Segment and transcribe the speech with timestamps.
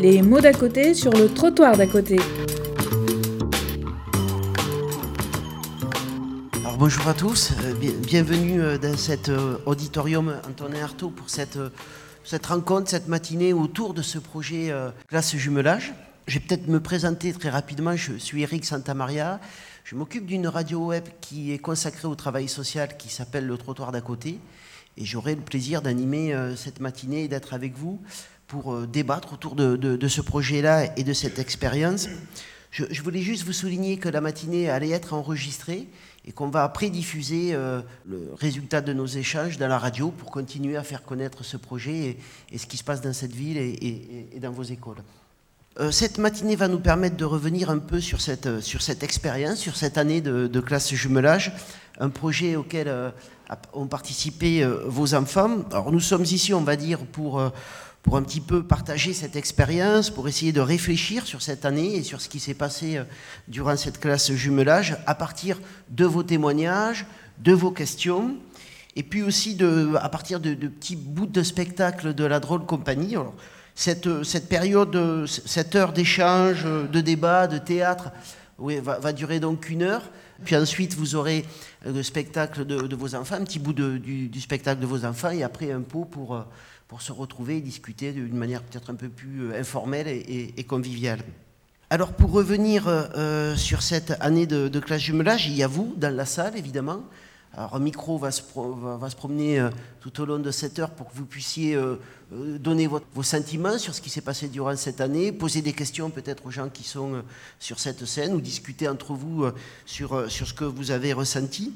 [0.00, 2.18] Les mots d'à côté sur le trottoir d'à côté.
[6.60, 11.28] Alors bonjour à tous, euh, bien- bienvenue euh, dans cet euh, auditorium Antonin Artaud pour
[11.28, 11.58] cette,
[12.24, 14.72] cette rencontre, cette matinée autour de ce projet
[15.08, 15.92] classe jumelage.
[16.26, 19.38] Je vais peut-être me présenter très rapidement, je suis Eric Santamaria,
[19.84, 23.92] je m'occupe d'une radio web qui est consacrée au travail social qui s'appelle Le Trottoir
[23.92, 24.38] d'à côté
[24.96, 28.00] et j'aurai le plaisir d'animer cette matinée et d'être avec vous
[28.50, 32.08] pour euh, débattre autour de, ce projet-là et de cette expérience.
[32.72, 35.88] Je, voulais juste vous souligner que la matinée allait être enregistrée
[36.26, 40.30] et qu'on va après diffuser euh, le résultat de nos échanges dans la radio pour
[40.30, 42.18] continuer à faire connaître ce projet
[42.52, 44.98] et, ce qui se passe dans cette ville et, dans vos écoles.
[45.78, 48.46] Euh, cette matinée va nous permettre de revenir un peu sur cette,
[49.02, 51.52] expérience, sur cette année de, classe jumelage,
[52.00, 52.92] un projet auquel
[53.72, 55.58] ont participé vos enfants.
[55.70, 57.42] Alors nous sommes ici, on va dire, pour,
[58.02, 62.02] pour un petit peu partager cette expérience, pour essayer de réfléchir sur cette année et
[62.02, 63.04] sur ce qui s'est passé euh,
[63.48, 67.06] durant cette classe jumelage à partir de vos témoignages,
[67.38, 68.36] de vos questions.
[68.96, 69.56] Et puis aussi
[70.00, 73.14] à partir de, petits bouts de spectacle de la drôle compagnie.
[73.14, 73.34] Alors,
[73.74, 78.10] cette, période, euh, cette heure d'échange, euh, de débat, de théâtre,
[78.60, 80.02] va, durer donc une heure.
[80.44, 81.44] Puis ensuite, vous aurez
[81.86, 85.42] euh, le spectacle de, vos enfants, un petit bout du, spectacle de vos enfants, et
[85.42, 86.42] après un pot pour, euh,
[86.90, 90.64] pour se retrouver et discuter d'une manière peut-être un peu plus euh, informelle et, et-
[90.64, 91.20] conviviale.
[91.88, 95.94] Alors pour revenir euh, euh, sur cette année de, classe jumelage, il y a vous
[95.96, 97.02] dans la salle évidemment.
[97.56, 99.68] Alors un micro va se, promener
[100.00, 101.76] tout au long de cette heure pour que vous puissiez
[102.30, 106.46] donner vos sentiments sur ce qui s'est passé durant cette année, poser des questions peut-être
[106.46, 107.24] aux gens qui sont
[107.58, 109.46] sur cette scène ou discuter entre vous
[109.84, 111.72] sur, sur ce que vous avez ressenti.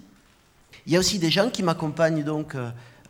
[0.87, 2.55] Il y a aussi des gens qui m'accompagnent donc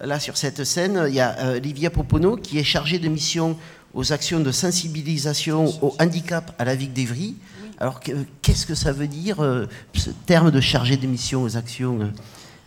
[0.04, 1.04] là sur cette scène.
[1.08, 3.56] Il y a euh, Livia Popono qui est chargée de mission
[3.94, 7.36] aux actions de sensibilisation au handicap à la ville d'Evry.
[7.78, 8.12] Alors que-
[8.42, 12.06] qu'est-ce que ça veut dire euh, ce terme de chargé de mission aux actions euh,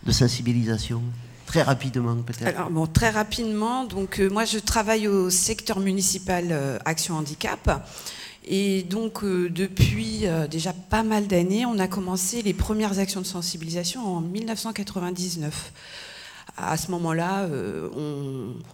[0.04, 1.02] de sensibilisation?
[1.46, 2.46] Très rapidement peut-être.
[2.56, 7.88] Alors bon, très rapidement, donc moi je travaille au secteur municipal Action Handicap.
[8.46, 14.04] Et donc depuis déjà pas mal d'années, on a commencé les premières actions de sensibilisation
[14.16, 15.72] en 1999.
[16.60, 17.88] À ce moment-là, euh,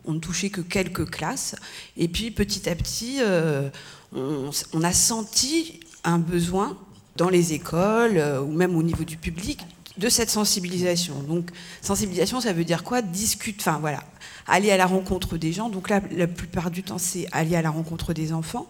[0.04, 1.54] on, ne touchait que quelques classes.
[1.96, 3.68] Et puis petit à petit, euh,
[4.14, 6.76] on, on a senti un besoin
[7.16, 9.60] dans les écoles euh, ou même au niveau du public
[9.98, 11.22] de cette sensibilisation.
[11.22, 11.50] Donc,
[11.80, 13.02] sensibilisation, ça veut dire quoi?
[13.02, 14.02] Discute, enfin voilà,
[14.46, 15.68] aller à la rencontre des gens.
[15.68, 18.66] Donc là, la plupart du temps, c'est aller à la rencontre des enfants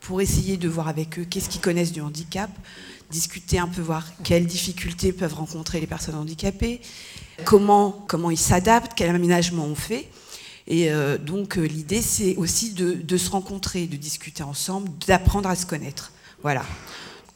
[0.00, 2.50] pour essayer de voir avec eux qu'est-ce qu'ils connaissent du handicap,
[3.10, 6.80] discuter un peu, voir quelles difficultés peuvent rencontrer les personnes handicapées,
[7.44, 10.08] comment, comment ils s'adaptent, quel aménagement on fait.
[10.66, 15.48] Et euh, donc, euh, l'idée, c'est aussi de, de se rencontrer, de discuter ensemble, d'apprendre
[15.48, 16.12] à se connaître.
[16.42, 16.62] Voilà.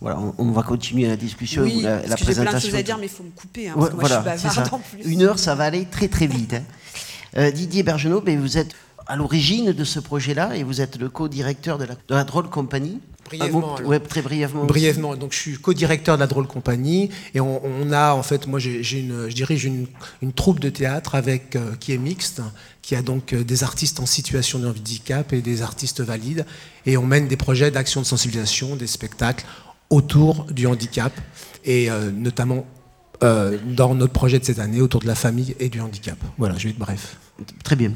[0.01, 2.35] Voilà, on, on va continuer la discussion, Oui, la, parce la que j'ai plein de
[2.49, 2.71] présentation.
[2.71, 4.41] choses à dire, mais il faut me couper, hein, Ouais, parce que moi voilà, je
[4.41, 5.03] suis bavarde en plus.
[5.05, 6.55] Une heure, ça va aller très très vite.
[6.55, 6.63] hein.
[7.39, 8.73] Euh, Didier Bergenot, ben, vous êtes
[9.07, 12.49] à l'origine de ce projet-là et vous êtes le co-directeur de la, de la Drôle
[12.49, 13.01] Compagnie.
[13.25, 13.89] Brièvement, alors.
[13.89, 14.65] ouais, très brièvement.
[14.65, 18.47] Brièvement, donc je suis co-directeur de la Drôle Compagnie et on, on a en fait,
[18.47, 19.87] moi j'ai une, je dirige une,
[20.23, 22.43] une troupe de théâtre avec euh, qui est mixte,
[22.83, 26.45] qui a donc euh, des artistes en situation de handicap et des artistes valides
[26.84, 29.47] et on mène des projets d'action de sensibilisation, des spectacles
[29.89, 31.13] autour du handicap
[31.65, 32.67] et euh, notamment
[33.23, 36.19] euh, dans notre projet de cette année autour de la famille et du handicap.
[36.39, 37.17] Voilà, je vais être bref.
[37.63, 37.93] Très bien.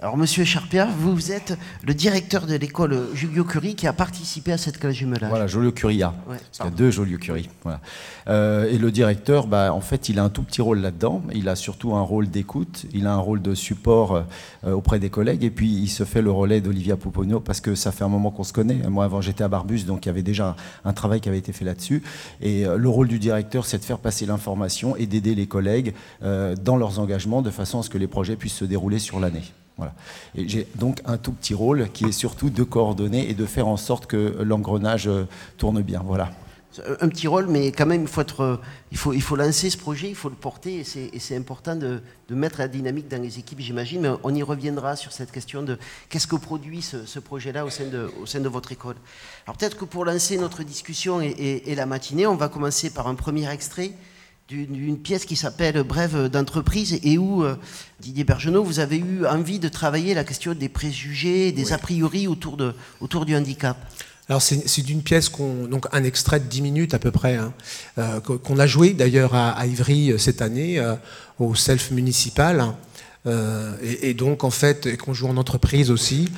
[0.00, 4.58] Alors, Monsieur Charpia, vous êtes le directeur de l'école Julio Curie qui a participé à
[4.58, 5.28] cette classe jumelage.
[5.28, 6.14] Voilà, Joliot-Curia.
[6.28, 7.50] Ouais, Parce qu'il y a deux Joliot-Curie.
[7.64, 7.80] Voilà.
[8.28, 11.24] Euh, et le directeur, bah, en fait, il a un tout petit rôle là-dedans.
[11.34, 14.22] Il a surtout un rôle d'écoute, il a un rôle de support
[14.64, 17.74] euh, auprès des collègues, et puis il se fait le relais d'Olivia Pouponio, parce que
[17.74, 18.88] ça fait un moment qu'on se connaît.
[18.88, 20.50] Moi, avant, j'étais à Barbus, donc il y avait déjà
[20.84, 22.04] un, un travail qui avait été fait là-dessus.
[22.40, 25.92] Et euh, le rôle du directeur, c'est de faire passer l'information et d'aider les collègues
[26.20, 29.42] dans leurs engagements, de façon à ce que les projets puissent se dérouler sur l'année.
[30.34, 33.68] Et j'ai donc un tout petit rôle qui est surtout de coordonner et de faire
[33.68, 35.26] en sorte que l'engrenage euh,
[35.56, 36.02] tourne bien.
[36.04, 36.30] Voilà.
[37.00, 38.56] Un petit rôle, mais quand même, il faut, être, euh,
[38.92, 42.68] il faut, lancer ce projet, il faut le porter, et c'est important de, mettre la
[42.68, 44.16] dynamique dans les équipes, j'imagine.
[44.22, 45.76] On y reviendra sur cette question de
[46.08, 48.94] qu'est-ce que produit ce, projet-là au, sein de- votre école.
[49.46, 53.16] Alors peut-être que pour lancer notre discussion et la matinée, on va commencer par un
[53.16, 53.92] premier extrait
[54.48, 57.56] d'une pièce qui s'appelle Brève d'entreprise et où, euh,
[58.00, 62.26] Didier Bergenot, vous avez eu envie de travailler la question des préjugés, des a priori
[62.26, 63.76] autour, de, autour du handicap.
[64.28, 67.54] Alors c'est d'une pièce qu'on donc un extrait de 10 minutes à peu près hein,
[67.96, 70.96] euh, qu'on a joué d'ailleurs à, à Ivry euh, cette année euh,
[71.38, 72.76] au self municipal hein,
[73.26, 76.28] euh, et, et donc en fait et qu'on joue en entreprise aussi.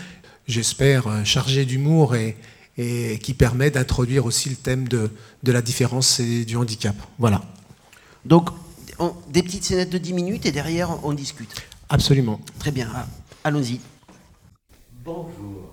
[0.46, 2.36] j'espère, chargé d'humour et,
[2.78, 5.10] et qui permet d'introduire aussi le thème de,
[5.42, 6.94] de, la différence et du handicap.
[7.18, 7.42] Voilà.
[8.24, 8.50] Donc,
[9.28, 11.54] des petites scénettes de 10 minutes et derrière, on discute.
[11.88, 12.40] Absolument.
[12.58, 12.88] Très bien.
[13.44, 13.80] Allons-y.
[15.04, 15.70] Bonjour.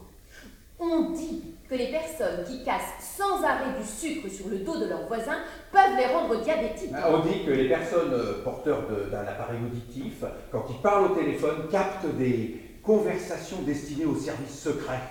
[0.79, 4.85] On dit que les personnes qui cassent sans arrêt du sucre sur le dos de
[4.85, 5.39] leurs voisins
[5.71, 6.91] peuvent les rendre diabétiques.
[6.93, 11.15] Ah, on dit que les personnes euh, porteurs d'un appareil auditif, quand ils parlent au
[11.15, 15.01] téléphone, captent des conversations destinées aux services secrets.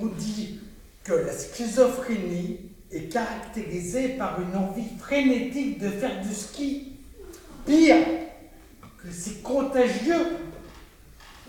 [0.00, 0.60] On dit
[1.04, 6.96] que la schizophrénie est caractérisée par une envie frénétique de faire du ski.
[7.66, 8.04] Pire,
[8.98, 10.36] que c'est contagieux.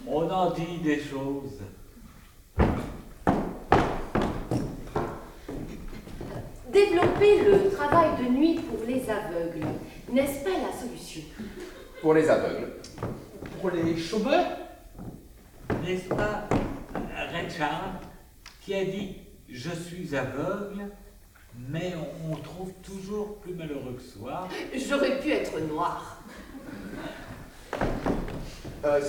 [0.08, 1.60] On en dit des choses.
[6.72, 9.68] Développer le travail de nuit pour les aveugles,
[10.12, 11.22] n'est-ce pas la solution?
[12.02, 12.74] Pour les aveugles.
[13.62, 14.58] Pour les chômeurs?
[15.84, 16.48] N'est-ce pas
[17.32, 18.02] Richard
[18.62, 19.18] qui a dit
[19.50, 20.92] Je suis aveugle,
[21.58, 21.94] mais
[22.30, 26.22] on trouve toujours plus malheureux que soi J'aurais pu être noir.
[28.86, 29.00] Euh,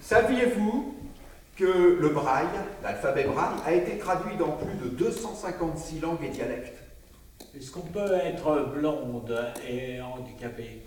[0.00, 0.94] Saviez-vous
[1.56, 2.46] que le braille,
[2.82, 6.78] l'alphabet braille, a été traduit dans plus de 256 langues et dialectes?
[7.56, 9.36] Est-ce qu'on peut être blonde
[9.68, 10.82] et handicapée?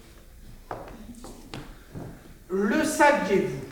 [2.50, 3.66] Le saviez-vous?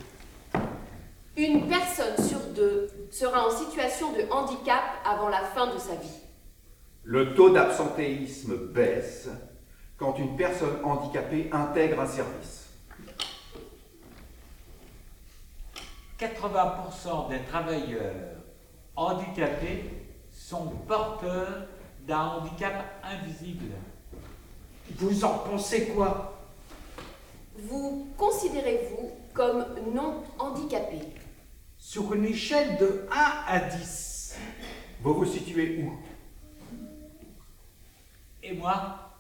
[1.38, 6.20] Une personne sur deux sera en situation de handicap avant la fin de sa vie.
[7.04, 9.30] Le taux d'absentéisme baisse
[9.98, 12.70] quand une personne handicapée intègre un service.
[16.20, 18.14] 80% des travailleurs
[18.98, 19.92] handicapés
[20.32, 21.68] sont porteurs
[22.06, 23.72] d'un handicap invisible.
[24.98, 26.34] Vous en pensez quoi?
[27.58, 31.00] Vous considérez-vous comme non handicapé
[31.88, 33.16] Sur une échelle de 1
[33.48, 34.38] à 10.
[35.02, 35.94] Vous vous situez où?
[38.42, 39.14] Et moi?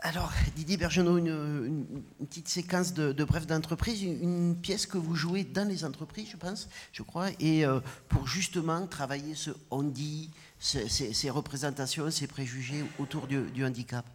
[0.00, 1.84] Alors, Didier Bergenot, une,
[2.30, 6.38] petite séquence de, de bref d'entreprise, une, pièce que vous jouez dans les entreprises, je
[6.38, 12.82] pense, je crois, et euh, pour justement travailler ce on dit, ces, représentations, ces préjugés
[12.98, 14.06] autour du, handicap.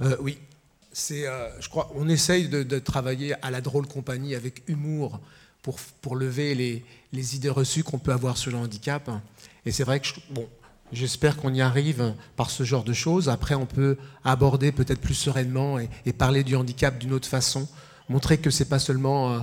[0.00, 0.38] Euh, oui,
[0.92, 5.18] c'est, euh, je crois, on essaye de, travailler à la drôle compagnie avec humour
[5.62, 9.10] pour, pour lever les, les idées reçues qu'on peut avoir sur le handicap.
[9.66, 10.48] Et c'est vrai que, bon,
[10.92, 13.28] J'espère qu'on y arrive par ce genre de choses.
[13.28, 17.68] Après, on peut aborder peut-être plus sereinement et, parler du handicap d'une autre façon,
[18.08, 19.40] montrer que ce n'est pas seulement euh,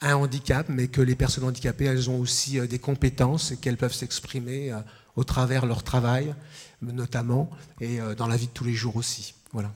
[0.00, 3.76] un handicap, mais que les personnes handicapées, elles ont aussi euh, des compétences et qu'elles
[3.76, 4.78] peuvent s'exprimer euh,
[5.16, 6.34] au travers leur travail,
[6.80, 7.50] notamment,
[7.80, 9.34] et dans la vie de tous les jours aussi.
[9.52, 9.72] Voilà.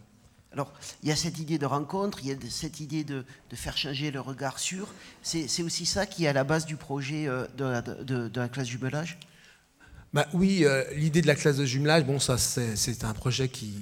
[0.53, 3.77] Alors, il y a cette idée de rencontre, il y a cette idée de, faire
[3.77, 4.87] changer le regard sur.
[5.23, 8.69] C'est aussi ça qui est à la base du projet de la, de la classe
[8.69, 9.19] jumelage?
[10.15, 13.73] Bah oui, euh, l'idée de la classe de jumelage, bon, ça c'est un projet qui,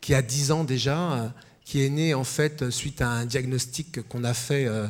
[0.00, 1.28] qui a 10 ans déjà, euh,
[1.64, 4.86] qui est né en fait suite à un diagnostic qu'on a fait, euh,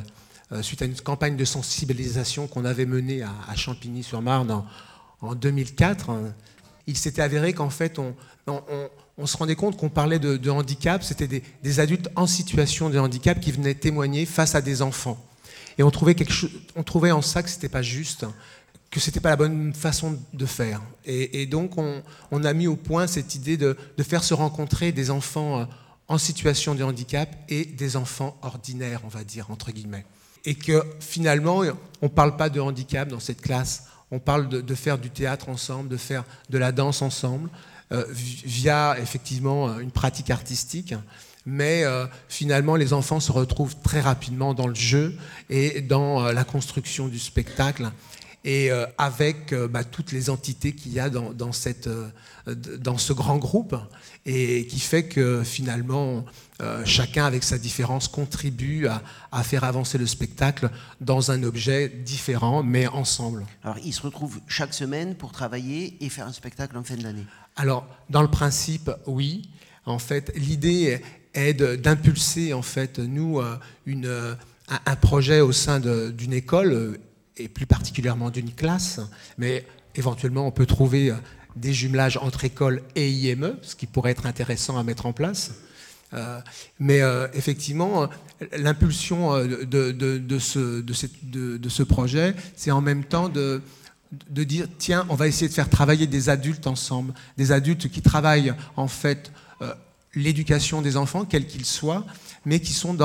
[0.61, 4.63] suite à une campagne de sensibilisation qu'on avait menée à, Champigny-sur-Marne
[5.21, 6.11] en, 2004.
[6.85, 8.13] Il s'était avéré qu'en fait, on,
[9.17, 12.99] on, se rendait compte qu'on parlait de, handicap, c'était des, des, adultes en situation de
[12.99, 15.17] handicap qui venaient témoigner face à des enfants.
[15.79, 18.27] Et on trouvait, quelque chose, on trouvait en ça que ce n'était pas juste
[18.95, 20.81] que ce n'était pas la bonne façon de faire.
[21.03, 25.59] Et, donc, on, a mis au point cette idée de, faire se rencontrer des enfants
[25.59, 25.65] euh,
[26.07, 30.05] en situation de handicap et des enfants ordinaires, on va dire, entre guillemets.
[30.45, 31.63] Et que finalement,
[32.01, 35.49] on ne parle pas de handicap dans cette classe, on parle de, faire du théâtre
[35.49, 37.49] ensemble, de faire de la danse ensemble,
[37.91, 40.93] euh, via effectivement une pratique artistique.
[41.45, 45.17] Mais euh, finalement, les enfants se retrouvent très rapidement dans le jeu
[45.49, 47.91] et dans la construction du spectacle
[48.45, 52.09] et euh, avec euh, bah, toutes les entités qu'il y a dans, cette, euh,
[52.77, 53.75] dans, ce grand groupe,
[54.27, 56.25] et qui fait que finalement,
[56.85, 60.69] chacun avec sa différence contribue à, faire avancer le spectacle
[61.01, 63.45] dans un objet différent, mais ensemble.
[63.63, 67.25] Alors, ils se retrouvent chaque semaine pour travailler et faire un spectacle en fin d'année
[67.55, 69.49] Alors, dans le principe, oui.
[69.85, 71.01] En fait, l'idée
[71.33, 73.41] est d'impulser, en fait, nous,
[73.85, 74.35] une,
[74.67, 76.99] un projet au sein d'une école
[77.37, 78.99] et plus particulièrement d'une classe,
[79.37, 79.65] mais
[79.95, 81.15] éventuellement on peut trouver euh,
[81.55, 85.53] des jumelages entre école et IME, ce qui pourrait être intéressant à mettre en place.
[86.79, 87.01] Mais
[87.33, 88.07] effectivement,
[88.53, 93.61] l'impulsion de, ce, projet, c'est en même temps de,
[94.29, 98.01] de dire tiens, on va essayer de faire travailler des adultes ensemble, des adultes qui
[98.01, 99.73] travaillent en fait euh,
[100.13, 102.05] l'éducation des enfants, quels qu'ils soient,
[102.45, 102.95] mais qui sont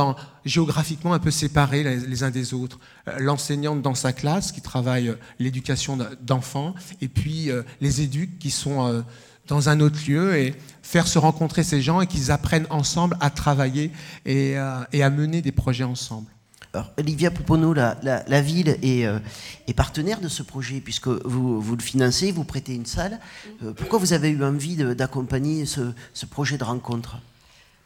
[0.45, 2.79] géographiquement un peu séparés les, uns des autres.
[3.09, 8.51] Euh, l'enseignante dans sa classe qui travaille euh, l'éducation d'enfants, et puis les éduques qui
[8.51, 9.05] sont
[9.47, 13.31] dans un autre lieu et faire se rencontrer ces gens et qu'ils apprennent ensemble à
[13.31, 13.91] travailler
[14.27, 16.31] et, à mener des projets ensemble.
[16.73, 19.19] Alors, Olivia Pouponneau, la, ville euh,
[19.67, 23.19] est, partenaire de ce projet, puisque vous, vous le financez, vous prêtez une salle.
[23.65, 27.19] Euh, pourquoi vous avez eu envie d'accompagner ce, projet de rencontre?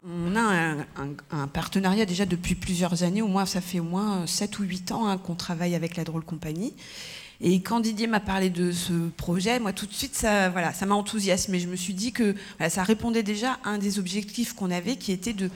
[0.07, 0.75] On a
[1.31, 4.91] un, partenariat déjà depuis plusieurs années, au moins ça fait au moins 7 ou 8
[4.91, 6.73] ans hein, qu'on travaille avec la Drôle Compagnie.
[7.41, 10.85] Et quand Didier m'a parlé de ce projet, moi tout de suite ça voilà, ça
[10.85, 11.59] m'a enthousiasmé.
[11.59, 12.35] Je me suis dit que
[12.69, 15.49] ça répondait déjà à un des objectifs qu'on avait, qui était de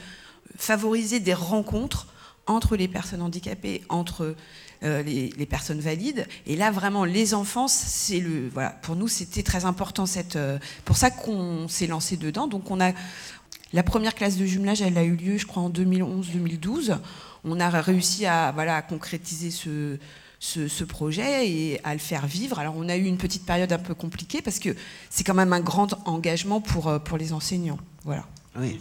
[0.58, 2.08] favoriser des rencontres
[2.48, 4.36] entre les personnes handicapées, entre
[4.84, 6.26] euh, les, personnes valides.
[6.48, 10.06] Et là, vraiment, les enfants, c'est le, voilà, pour nous, c'était très important.
[10.06, 12.48] Cette, euh, pour ça qu'on s'est lancé dedans.
[12.48, 12.94] Donc, on a
[13.74, 16.98] la première classe de jumelage, elle a eu lieu, je crois, en 2011-2012.
[17.44, 19.98] On a réussi à, voilà, à concrétiser ce,
[20.40, 22.60] ce, projet et à le faire vivre.
[22.60, 24.76] Alors, on a eu une petite période un peu compliquée parce que
[25.10, 27.80] c'est quand même un grand engagement pour, euh, pour les enseignants.
[28.04, 28.26] Voilà.
[28.58, 28.80] Oui.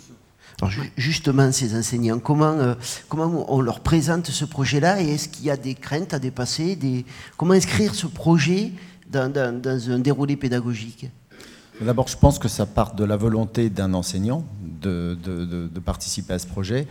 [0.97, 2.75] Justement, ces enseignants, comment, euh,
[3.09, 6.75] comment on leur présente ce projet-là et est-ce qu'il y a des craintes à dépasser
[6.75, 7.05] des...
[7.37, 8.73] Comment inscrire ce projet
[9.09, 11.11] dans, un déroulé pédagogique?
[11.81, 16.39] D'abord, je pense que ça part de la volonté d'un enseignant de, de, participer à
[16.41, 16.89] ce projet.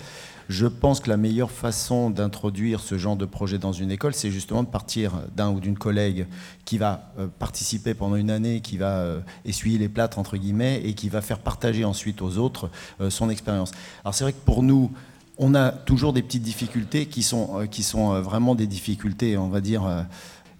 [0.47, 4.31] Je pense que la meilleure façon d'introduire ce genre de projet dans une école, c'est
[4.31, 6.25] justement de partir d'un ou d'une collègue
[6.63, 10.81] qui va euh, participer pendant une année, qui va euh, essuyer les plâtres, entre guillemets,
[10.85, 12.69] et qui va faire partager ensuite aux autres
[13.01, 13.71] euh, son expérience.
[14.05, 14.89] Alors c'est vrai que pour nous,
[15.37, 19.61] on a toujours des petites difficultés qui sont, qui sont vraiment des difficultés, on va
[19.61, 19.83] dire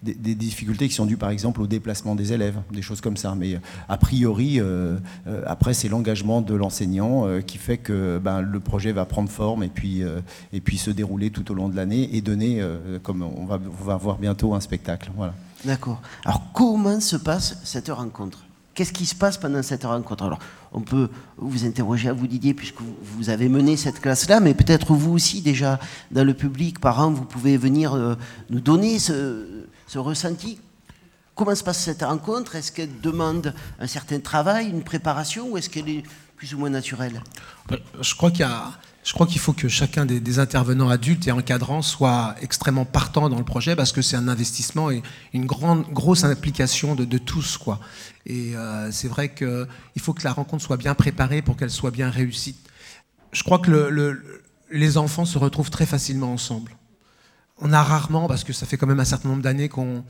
[0.02, 3.34] des, difficultés qui sont dues par exemple au déplacement des élèves, des choses comme ça.
[3.34, 8.40] Mais euh, a priori, euh, euh, après, c'est l'engagement de l'enseignant qui fait que ben,
[8.40, 10.02] le projet va prendre forme et puis,
[10.52, 12.62] et puis se dérouler tout au long de l'année et donner,
[13.02, 15.10] comme on va, voir bientôt, un spectacle.
[15.16, 15.34] Voilà.
[15.64, 16.00] D'accord.
[16.24, 18.44] Alors comment se passe cette rencontre?
[18.74, 20.22] Qu'est-ce qui se passe pendant cette rencontre?
[20.22, 20.38] Alors,
[20.72, 24.94] on peut vous interroger à vous, Didier, puisque vous avez mené cette classe-là, mais peut-être
[24.94, 25.80] vous aussi, déjà,
[26.12, 28.16] dans le public, parents, vous pouvez venir
[28.50, 30.60] nous donner ce, ce ressenti.
[31.34, 32.54] Comment se passe cette rencontre?
[32.54, 36.02] Est-ce qu'elle demande un certain travail, une préparation, ou est-ce qu'elle est
[36.36, 37.20] plus ou moins naturelle?
[38.00, 38.46] Je crois qu'il
[39.04, 43.38] je crois qu'il faut que chacun des, intervenants adultes et encadrants soit extrêmement partant dans
[43.38, 45.02] le projet parce que c'est un investissement et
[45.32, 47.58] une grande, grosse implication de, tous.
[48.26, 49.66] Et euh, c'est vrai qu'il
[50.02, 52.56] faut que la rencontre soit bien préparée pour qu'elle soit bien réussie.
[53.32, 56.77] Je crois que le, les enfants se retrouvent très facilement ensemble
[57.60, 60.04] on a rarement, parce que ça fait quand même un certain nombre d'années qu'on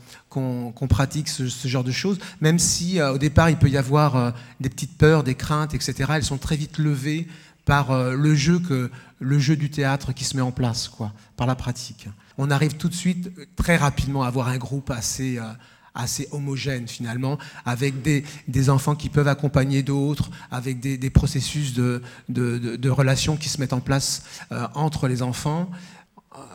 [0.87, 4.31] pratique ce, genre de choses, même si euh, au départ il peut y avoir euh,
[4.59, 6.11] des petites peurs, des craintes, etc.
[6.15, 7.27] Elles sont très vite levées
[7.65, 11.11] par euh, le jeu que le jeu du théâtre qui se met en place, quoi,
[11.37, 12.07] par la pratique.
[12.37, 15.39] On arrive tout de suite, très rapidement, à avoir un groupe assez
[15.95, 22.01] assez homogène finalement, avec des, des, enfants qui peuvent accompagner d'autres, avec des, processus de,
[22.29, 24.23] de, relations qui se mettent en place
[24.75, 25.69] entre les enfants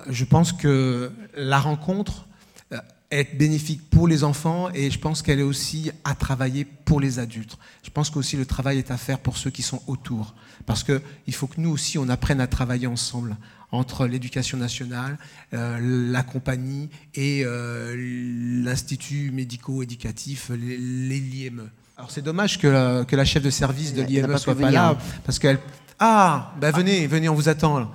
[0.08, 2.26] je pense que la rencontre
[2.72, 2.78] euh,
[3.10, 7.18] est bénéfique pour les enfants et je pense qu'elle est aussi à travailler pour les
[7.18, 7.58] adultes.
[7.82, 10.34] Je pense qu'aussi le travail est à faire pour ceux qui sont autour.
[10.66, 13.36] Parce qu'il faut que nous aussi, on apprenne à travailler ensemble
[13.72, 15.18] entre l'éducation nationale,
[15.52, 15.78] euh,
[16.12, 21.70] la compagnie et euh, l'Institut médico-éducatif, l'IME.
[21.96, 24.70] Alors c'est dommage que la, que la, chef de service de l'IME ne soit pas
[24.70, 25.58] là, parce qu'elle...
[25.98, 27.88] Ah, ben venez, venez, on vous attend.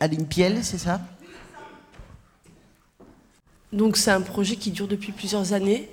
[0.00, 1.00] Aline Piel, c'est ça?
[3.76, 5.88] Donc c'est un projet qui dure depuis plusieurs années.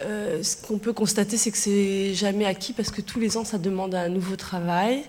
[0.00, 3.44] Euh, ce qu'on peut constater, c'est que c'est jamais acquis parce que tous les ans,
[3.44, 5.02] ça demande un nouveau travail.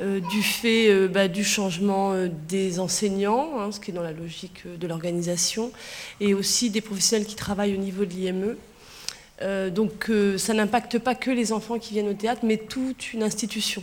[0.00, 2.14] Euh, du fait euh, bah, du changement
[2.48, 5.70] des enseignants, hein, ce qui est dans la logique de l'organisation,
[6.20, 8.56] et aussi des professionnels qui travaillent au niveau de l'IME.
[9.70, 13.82] donc ça n'impacte pas que les enfants qui viennent au théâtre, mais toute une institution.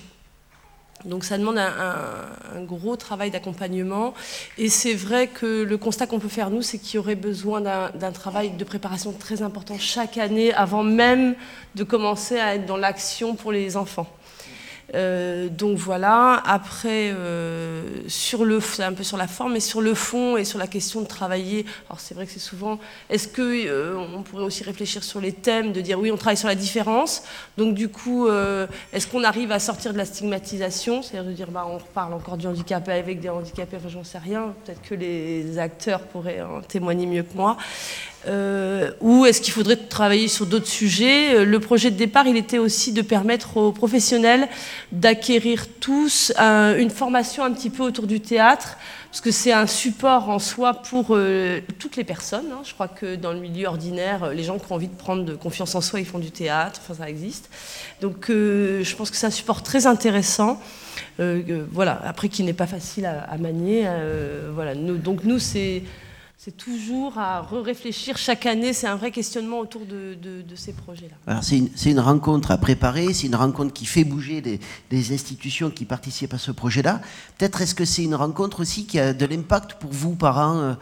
[1.06, 4.14] Donc ça demande un, gros travail d'accompagnement.
[4.58, 7.62] Et c'est vrai que le constat qu'on peut faire, nous, c'est qu'il y aurait besoin
[7.62, 11.36] d'un travail de préparation très important chaque année avant même
[11.76, 14.08] de commencer à être dans l'action pour les enfants.
[14.94, 19.82] Euh, donc voilà, après, euh, sur le, c'est un peu sur la forme, mais sur
[19.82, 22.80] le fond et sur la question de travailler, alors c'est vrai que c'est souvent,
[23.10, 26.38] est-ce qu'on euh, on pourrait aussi réfléchir sur les thèmes, de dire oui, on travaille
[26.38, 27.24] sur la différence,
[27.58, 28.28] donc du coup,
[28.94, 32.38] est-ce qu'on arrive à sortir de la stigmatisation, c'est-à-dire de dire, bah, on reparle encore
[32.38, 36.62] du handicapé avec des handicapés, enfin j'en sais rien, peut-être que les acteurs pourraient en
[36.62, 37.58] témoigner mieux que moi.
[38.28, 42.38] Euh, ou est-ce qu'il faudrait travailler sur d'autres sujets euh, Le projet de départ, il
[42.38, 44.48] était aussi de permettre aux professionnels
[44.92, 48.78] d'acquérir tous une formation un petit peu autour du théâtre,
[49.10, 52.46] parce que c'est un support en soi pour euh, toutes les personnes.
[52.52, 52.62] Hein.
[52.64, 55.74] Je crois que dans le milieu ordinaire, les gens qui ont envie de prendre confiance
[55.74, 57.50] en soi, ils font du théâtre, enfin ça existe.
[58.02, 60.62] Donc je pense que c'est un support très intéressant.
[61.18, 63.88] voilà, après qui n'est pas facile à, manier.
[64.54, 65.84] voilà, donc nous, c'est
[66.44, 68.74] c'est toujours à réfléchir chaque année.
[68.74, 70.18] C'est un vrai questionnement autour de,
[70.56, 71.40] ces projets-là.
[71.44, 76.34] C'est une, rencontre à préparer, c'est une rencontre qui fait bouger des, institutions qui participent
[76.34, 77.00] à ce projet-là.
[77.38, 80.74] Peut-être est-ce que c'est une rencontre aussi qui a de l'impact pour vous, parents euh,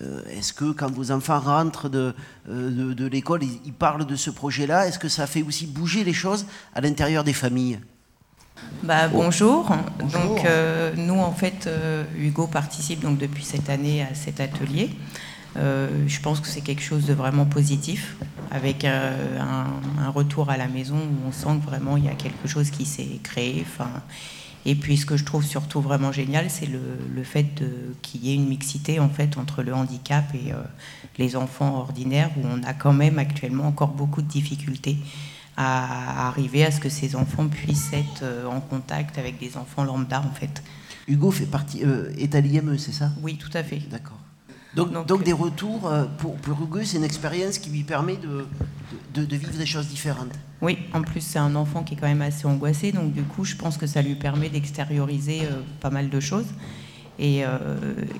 [0.00, 2.14] euh, Est-ce que quand vos enfants rentrent de,
[2.48, 4.86] euh, de l'école, ils parlent de ce projet-là?
[4.86, 6.46] Est-ce que ça fait aussi bouger les choses
[6.76, 7.80] à l'intérieur des familles?
[8.82, 9.68] Bah, bonjour.
[10.00, 14.90] Donc, euh, nous, en fait, euh, Hugo participe donc depuis cette année à cet atelier.
[15.56, 18.16] Euh, je pense que c'est quelque chose de vraiment positif,
[18.52, 19.66] avec un,
[20.14, 22.84] retour à la maison où on sent que vraiment il y a quelque chose qui
[22.84, 23.64] s'est créé.
[24.64, 26.80] Et puis, ce que je trouve surtout vraiment génial, c'est le,
[27.14, 27.62] le, fait
[28.02, 30.52] qu'il y ait une mixité en fait entre le handicap et
[31.18, 34.96] les enfants ordinaires, où on a quand même actuellement encore beaucoup de difficultés
[35.60, 39.82] à arriver à ce que ces enfants puissent être euh, en contact avec des enfants
[39.82, 40.62] lambda en fait.
[41.08, 43.10] Hugo fait partie, euh, est à l'IME, c'est ça?
[43.22, 43.82] Oui, tout à fait.
[43.90, 44.18] D'accord.
[44.76, 48.46] Donc, donc, des retours, euh, pour, pour Hugo, c'est une expérience qui lui permet de,
[49.14, 50.30] de, de, vivre des choses différentes.
[50.62, 53.44] Oui, en plus c'est un enfant qui est quand même assez angoissé, donc du coup
[53.44, 55.40] je pense que ça lui permet d'extérioriser
[55.80, 56.46] pas mal de choses
[57.18, 57.44] et,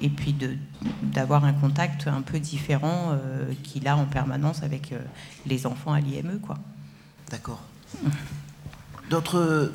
[0.01, 0.37] et puis
[1.03, 3.19] d'avoir un contact un peu différent
[3.65, 4.95] qu'il a en permanence avec
[5.47, 6.39] les enfants à l'IME.
[6.41, 6.59] quoi.
[7.31, 7.61] D'accord.
[9.11, 9.73] D'autres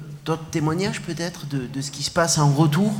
[0.51, 2.93] témoignages peut-être de, ce qui se passe en retour?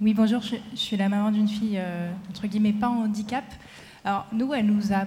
[0.00, 3.44] Oui, bonjour, je, suis la maman d'une fille, euh, entre guillemets, pas en handicap.
[4.04, 5.06] Alors, nous, elle nous a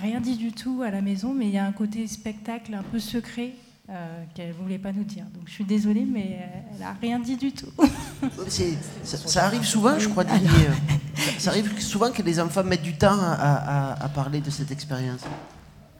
[0.00, 2.82] rien dit du tout à la maison, mais il y a un côté spectacle un
[2.82, 3.52] peu secret
[3.90, 5.24] euh, qu'elle ne voulait pas nous dire.
[5.34, 6.38] Donc je suis désolée, mais
[6.72, 7.68] elle n'a rien dit du tout.
[9.04, 13.18] ça, arrive souvent, je crois, euh, ça, arrive souvent que les enfants mettent du temps
[13.20, 15.20] à parler de cette expérience.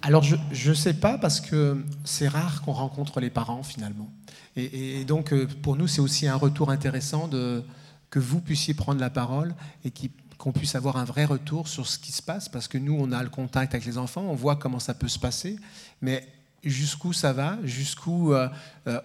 [0.02, 4.10] Alors je ne sais pas parce que c'est rare qu'on rencontre les parents finalement.
[4.56, 7.62] Et, donc euh, pour nous c'est aussi un retour intéressant de,
[8.10, 9.92] que vous puissiez prendre la parole et
[10.38, 13.12] qu'on puisse avoir un vrai retour sur ce qui se passe parce que nous on
[13.12, 15.56] a le contact avec les enfants, on voit comment ça peut se passer,
[16.00, 16.26] mais
[16.64, 18.49] jusqu'où ça va, jusqu'où euh,
[18.87, 19.01] euh,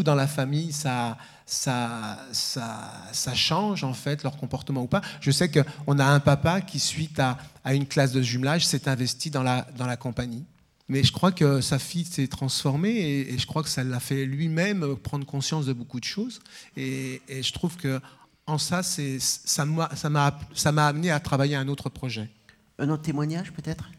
[0.00, 5.02] dans la famille ça, ça, ça, ça, change en fait leur comportement ou pas.
[5.20, 8.88] Je sais qu'on a un papa qui, suite à, à une classe de jumelage, s'est
[8.88, 10.44] investi dans la, dans la compagnie.
[10.88, 14.24] Mais je crois que sa fille s'est transformée et, je crois que ça l'a fait
[14.24, 16.40] lui-même prendre conscience de beaucoup de choses.
[16.76, 18.00] Et, et je trouve que
[18.46, 22.30] en ça, ça m'a amené à travailler un autre projet.
[22.78, 23.90] Un autre témoignage peut-être?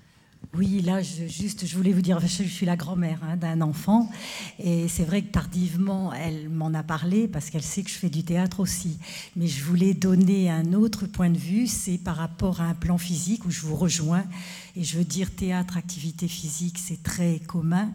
[0.56, 4.10] Oui, là, je, juste, je voulais vous dire, je suis la grand-mère hein, d'un enfant,
[4.60, 8.10] et c'est vrai que tardivement, elle m'en a parlé parce qu'elle sait que je fais
[8.10, 8.98] du théâtre aussi.
[9.36, 12.98] Mais je voulais donner un autre point de vue, c'est par rapport à un plan
[12.98, 14.24] physique où je vous rejoins.
[14.78, 17.90] Et je veux dire, théâtre, activité physique, c'est très commun.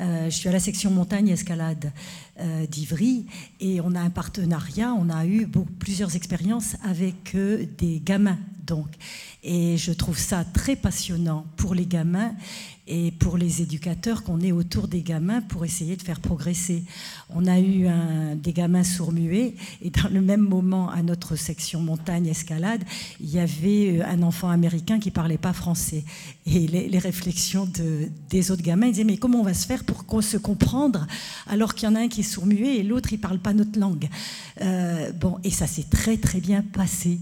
[0.00, 1.92] Euh, je suis à la section montagne escalade
[2.40, 3.26] euh, d'Ivry
[3.60, 5.46] et on a un partenariat, on a eu
[5.78, 8.38] plusieurs expériences avec euh, des gamins.
[8.66, 8.88] Donc,
[9.44, 12.34] et je trouve ça très passionnant pour les gamins
[12.86, 16.84] et pour les éducateurs qu'on est autour des gamins pour essayer de faire progresser.
[17.30, 21.80] On a eu un, des gamins sourds-muets et dans le même moment, à notre section
[21.80, 22.82] montagne-escalade,
[23.20, 26.04] il y avait euh, un enfant américain qui parlait pas français.
[26.46, 29.82] Et les, réflexions de, des autres gamins, ils disaient mais comment on va se faire
[29.82, 31.06] pour se comprendre
[31.46, 33.78] alors qu'il y en a un qui est sourd-muet et l'autre il parle pas notre
[33.78, 34.10] langue.
[34.60, 37.18] Euh, bon, et ça s'est très très bien passé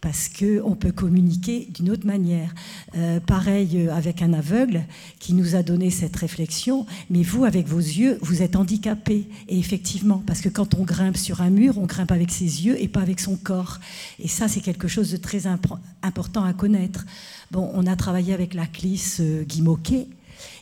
[0.00, 2.54] parce qu'on peut communiquer d'une autre manière.
[2.96, 4.84] Euh, pareil euh, avec un aveugle
[5.18, 9.28] qui nous a donné cette réflexion, mais vous, avec vos yeux, vous êtes handicapé.
[9.48, 12.80] Et effectivement, parce que quand on grimpe sur un mur, on grimpe avec ses yeux
[12.80, 13.78] et pas avec son corps.
[14.18, 17.04] Et ça, c'est quelque chose de très important à connaître.
[17.50, 20.08] Bon, on a travaillé avec clisse euh, Guy Moquet,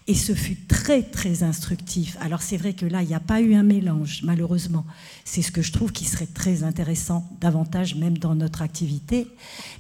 [0.07, 2.17] et ce fut très, très instructif.
[2.21, 4.85] Alors c'est vrai que là, il n'y a pas eu un mélange, malheureusement.
[5.25, 9.29] C'est ce que je trouve qui serait très intéressant, davantage même dans notre activité.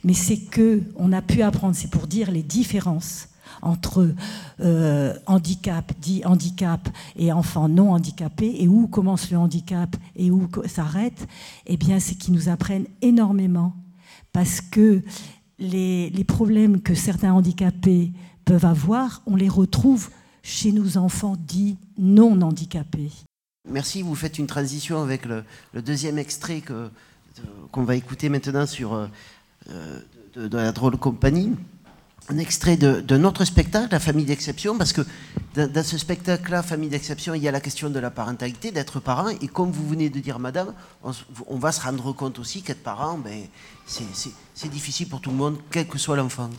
[0.04, 3.28] Mais c'est que on a pu apprendre, c'est pour dire les différences
[3.62, 4.14] entre
[4.60, 10.48] euh, handicap, dit handicap, et enfants non handicapés, et où commence le handicap et où
[10.66, 11.26] s'arrête,
[11.66, 13.74] eh bien, c'est qu'ils nous apprennent énormément.
[14.32, 15.02] Parce que
[15.58, 18.12] les, problèmes que certains handicapés
[18.44, 20.10] peuvent avoir, on les retrouve
[20.42, 23.10] chez nos enfants dits non handicapés.
[23.68, 25.44] Merci, vous faites une transition avec le,
[25.74, 26.62] deuxième extrait
[27.72, 29.06] qu'on va écouter maintenant sur euh,
[30.34, 31.52] de, la drôle compagnie.
[32.30, 35.02] Un extrait de, notre spectacle, La famille d'exception, parce que
[35.54, 39.28] dans, ce spectacle-là, Famille d'exception, il y a la question de la parentalité, d'être parent,
[39.28, 43.18] et comme vous venez de dire, madame, on, va se rendre compte aussi qu'être parent,
[43.18, 43.44] ben,
[43.86, 46.50] c'est difficile pour tout le monde, quel que soit l'enfant.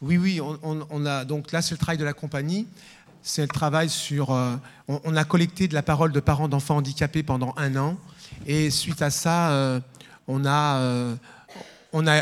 [0.00, 2.66] Oui, oui, on, a, donc là, c'est le travail de la compagnie.
[3.22, 4.30] C'est le travail sur.
[4.30, 4.56] Euh,
[4.88, 7.98] on, a collecté de la parole de parents d'enfants handicapés pendant un an.
[8.46, 9.78] Et suite à ça, euh,
[10.26, 10.78] on a.
[10.78, 11.16] Euh, on a,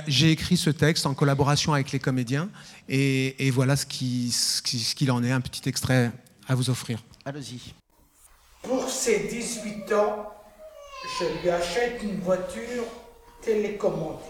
[0.06, 2.48] j'ai écrit ce texte en collaboration avec les comédiens
[2.88, 6.10] et, et voilà ce qu'il ce qui, ce qu'il en est, un petit extrait
[6.46, 7.02] à vous offrir.
[7.24, 7.74] Allez-y.
[8.62, 10.32] Pour ses 18 ans,
[11.18, 12.84] je lui achète une voiture
[13.42, 14.24] télécommandée.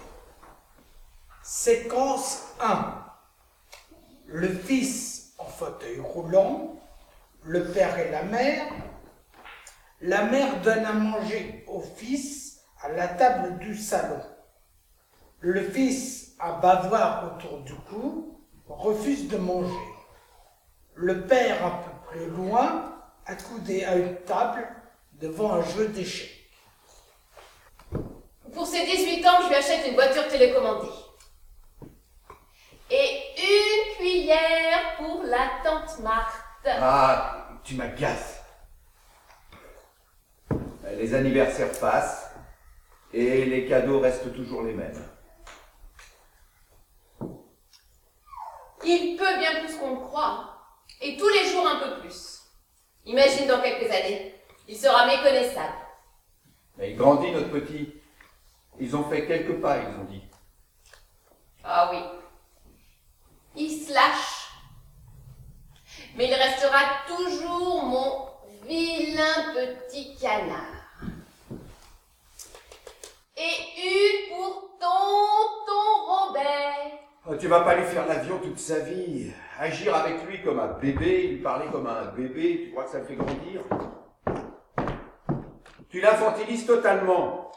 [1.42, 2.94] Séquence 1.
[4.26, 6.78] Le fils en fauteuil roulant,
[7.44, 8.66] le père et la mère.
[10.00, 14.20] La mère donne à manger au fils à la table du salon.
[15.40, 19.72] Le fils, à bavoir autour du cou, refuse de manger.
[20.94, 24.66] Le père, un peu plus loin, accoudé à une table
[25.12, 26.50] devant un jeu d'échecs.
[28.52, 30.88] Pour ses 18 ans, je lui achète une voiture télécommandée.
[32.90, 36.34] Et une cuillère pour la tante Marthe.
[36.66, 38.42] Ah, tu m'agaces.
[40.96, 42.32] Les anniversaires passent
[43.12, 45.00] et les cadeaux restent toujours les mêmes.
[48.84, 50.54] Il peut bien plus qu'on croit.
[51.00, 52.42] Et tous les jours un peu plus.
[53.04, 54.34] Imagine dans quelques années.
[54.66, 55.74] Il sera méconnaissable.
[56.76, 57.94] Mais il grandit, notre petit.
[58.78, 60.22] Ils ont fait quelques pas, ils ont dit.
[61.64, 61.98] Ah oui.
[63.56, 64.48] Il se lâche.
[66.16, 68.28] Mais il restera toujours mon
[68.66, 70.78] vilain petit canard.
[73.36, 77.07] Et une pour tonton Robert.
[77.26, 79.32] Oh, tu vas pas lui faire l'avion toute sa vie.
[79.58, 83.00] Agir avec lui comme un bébé, lui parler comme un bébé, tu crois que ça
[83.00, 83.62] le fait grandir?
[85.90, 87.50] Tu l'infantilises totalement.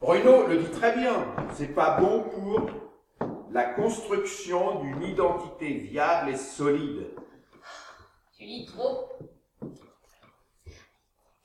[0.00, 2.70] Bruno le dit très bien, c'est pas bon pour
[3.50, 7.10] la construction d'une identité viable et solide.
[8.36, 9.10] Tu lis trop.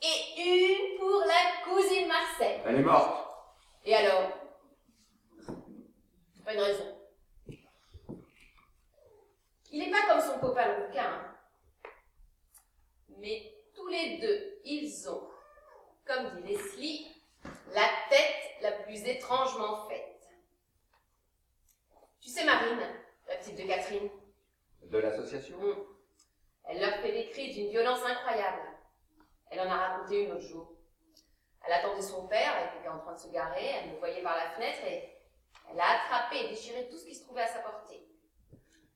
[0.02, 2.62] Et une pour la cousine Marcel.
[2.66, 3.28] Elle est morte.
[3.84, 4.30] Et alors?
[6.46, 6.95] Pas une raison.
[9.76, 11.04] Il n'est pas comme son copain le bouquin.
[11.04, 11.36] Hein.
[13.18, 15.28] Mais tous les deux, ils ont,
[16.06, 17.22] comme dit Leslie,
[17.74, 20.30] la tête la plus étrangement faite.
[22.22, 22.88] Tu sais, Marine,
[23.28, 24.10] la petite de Catherine?
[24.84, 25.58] De l'association?
[25.58, 25.86] Mmh.
[26.70, 28.62] Elle leur fait des cris d'une violence incroyable.
[29.52, 30.72] Elle en a raconté une autre jour.
[31.68, 34.38] Elle attendait son père, elle était en train de se garer, elle me voyait par
[34.38, 35.20] la fenêtre et
[35.70, 38.05] elle a attrapé et déchiré tout ce qui se trouvait à sa portée.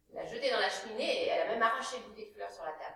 [0.10, 2.52] Elle l'a jeté dans la cheminée et elle a même arraché le bouquet de fleurs
[2.52, 2.96] sur la table.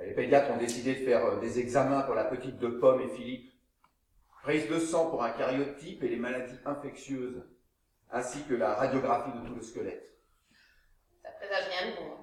[0.00, 3.08] Les pédiatres ont décidé de faire euh, des examens pour la petite de Pomme et
[3.08, 3.52] Philippe.
[4.42, 7.44] Prise de sang pour un cariotype et les maladies infectieuses,
[8.10, 10.16] ainsi que la radiographie de tout le squelette.
[11.22, 12.16] Ça présage rien de bon.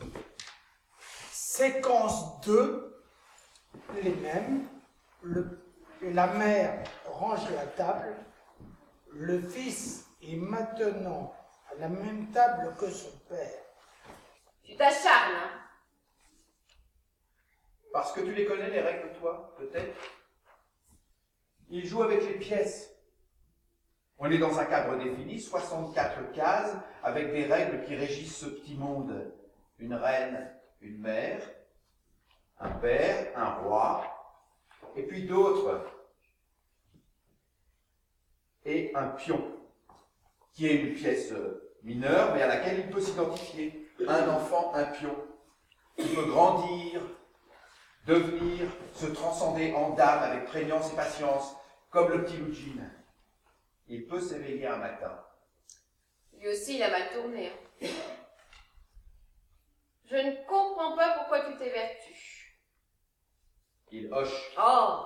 [0.00, 0.06] Hein.
[1.30, 3.02] Séquence 2,
[4.02, 4.68] les mêmes.
[5.22, 5.62] Le,
[6.02, 8.16] la mère range la table.
[9.12, 11.34] Le fils est maintenant
[11.72, 13.58] à la même table que son père.
[14.62, 15.60] Tu t'acharnes, hein
[17.92, 19.96] Parce que tu les connais, les règles, toi, peut-être
[21.68, 22.90] Il joue avec les pièces.
[24.18, 28.74] On est dans un cadre défini, 64 cases, avec des règles qui régissent ce petit
[28.74, 29.32] monde.
[29.78, 31.42] Une reine, une mère,
[32.60, 34.04] un père, un roi,
[34.94, 35.84] et puis d'autres.
[38.64, 39.42] Et un pion,
[40.52, 41.32] qui est une pièce
[41.82, 43.88] mineure, mais à laquelle il peut s'identifier.
[44.06, 45.16] Un enfant, un pion.
[45.98, 47.02] Il peut grandir,
[48.06, 51.54] devenir, se transcender en dame avec prégnance et patience,
[51.90, 52.90] comme le petit Lugine.
[53.86, 55.20] Il peut s'éveiller un matin.
[56.32, 57.52] Lui aussi, il a mal tourné.
[57.82, 57.86] Hein.
[60.10, 62.58] Je ne comprends pas pourquoi tu t'évertues.
[63.90, 64.52] Il hoche.
[64.58, 65.04] Oh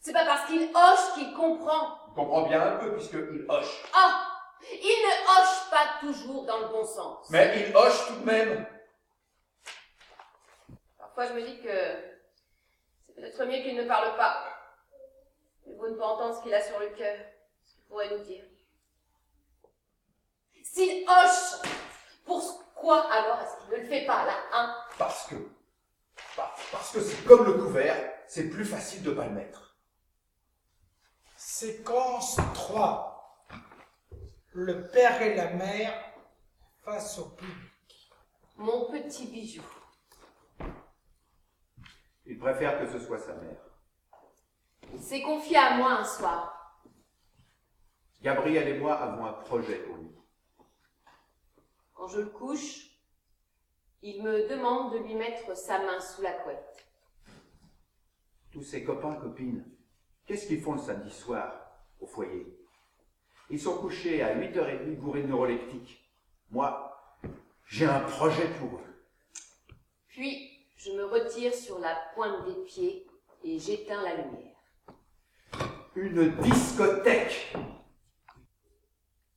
[0.00, 1.98] C'est pas parce qu'il hoche qu'il comprend.
[2.08, 3.84] Il comprend bien un peu puisqu'il hoche.
[3.94, 4.33] Ah
[4.72, 7.28] Il ne hoche pas toujours dans le bon sens.
[7.30, 8.66] Mais il hoche tout de même.
[10.98, 11.68] Parfois, je me dis que
[13.06, 14.44] c'est peut-être mieux qu'il ne parle pas.
[15.66, 17.16] Il vaut ne pas entendre ce qu'il a sur le cœur,
[17.64, 18.44] ce qu'il pourrait nous dire.
[20.62, 21.70] S'il hoche,
[22.24, 24.76] pourquoi alors est-ce qu'il ne le fait pas là, hein?
[24.98, 25.36] Parce que,
[26.36, 29.76] parce que c'est comme le couvert, c'est plus facile de pas le mettre.
[31.36, 33.13] Séquence 3.
[34.54, 35.92] Le père et la mère
[36.84, 38.12] face au public.
[38.56, 39.62] Mon petit bijou.
[42.24, 43.60] Il préfère que ce soit sa mère.
[44.92, 46.80] Il s'est confié à moi un soir.
[48.22, 50.14] Gabriel et moi avons un projet pour lui.
[51.92, 52.90] Quand je le couche,
[54.02, 56.86] il me demande de lui mettre sa main sous la couette.
[58.52, 59.66] Tous ses copains, copines,
[60.26, 61.52] qu'est-ce qu'ils font le samedi soir
[61.98, 62.63] au foyer?
[63.50, 66.10] Ils sont couchés à 8h30 bourrés de neuroleptiques.
[66.50, 66.90] Moi,
[67.66, 69.04] j'ai un projet pour eux.
[70.08, 73.06] Puis, je me retire sur la pointe des pieds
[73.42, 74.56] et j'éteins la lumière.
[75.96, 77.54] Une discothèque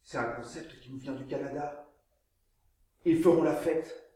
[0.04, 1.88] C'est un concept qui nous vient du Canada.
[3.06, 4.12] Ils feront la fête.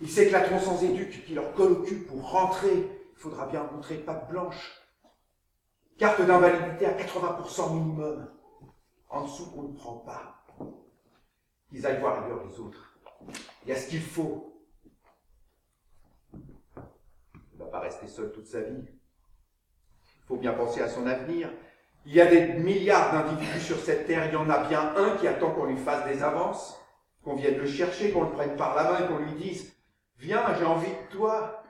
[0.00, 2.74] Ils s'éclateront sans éduc qui leur colle au cul pour rentrer.
[3.12, 4.80] Il faudra bien montrer patte blanche.
[5.98, 8.28] Carte d'invalidité à 80% minimum.
[9.10, 10.44] En dessous, on ne prend pas.
[11.72, 12.98] Ils aillent voir ailleurs les autres.
[13.62, 14.62] Il y a ce qu'il faut.
[16.34, 16.40] Il
[17.54, 18.84] ne va pas rester seul toute sa vie.
[18.84, 21.50] Il faut bien penser à son avenir.
[22.06, 25.16] Il y a des milliards d'individus sur cette terre, il y en a bien un
[25.16, 26.80] qui attend qu'on lui fasse des avances,
[27.22, 29.74] qu'on vienne le chercher, qu'on le prenne par la main et qu'on lui dise
[30.16, 31.62] Viens, j'ai envie de toi.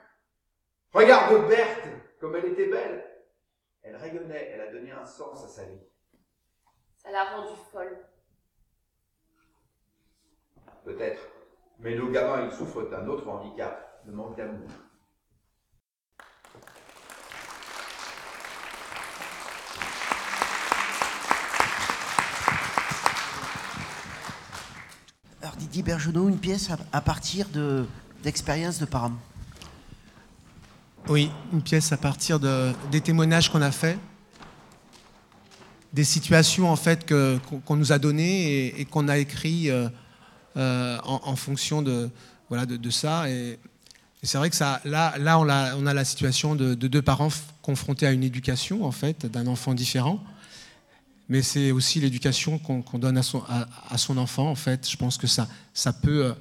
[0.93, 3.05] Regarde Berthe, comme elle était belle.
[3.83, 5.88] Elle rayonnait, elle a donné un sens à sa vie.
[7.01, 7.97] Ça l'a rendue folle.
[10.83, 11.21] Peut-être.
[11.79, 14.67] Mais nos gamins, ils souffrent d'un autre handicap, le manque d'amour.
[25.41, 27.85] Alors Didier Bergenot, une pièce à, à partir de,
[28.23, 29.13] d'expériences de parents.
[31.07, 33.97] Oui, une pièce à partir de, des témoignages qu'on a faits,
[35.93, 39.89] des situations en fait que, qu'on nous a données et, qu'on a écrit euh,
[40.57, 42.09] euh, en, fonction de,
[42.49, 43.29] voilà, de, ça.
[43.29, 43.59] Et,
[44.21, 47.01] c'est vrai que ça, là, là on, a, on a la situation de, de deux
[47.01, 47.29] parents
[47.61, 50.23] confrontés à une éducation en fait d'un enfant différent.
[51.29, 54.89] Mais c'est aussi l'éducation qu'on, donne à son, à, son, enfant en fait.
[54.89, 56.33] Je pense que ça, ça peut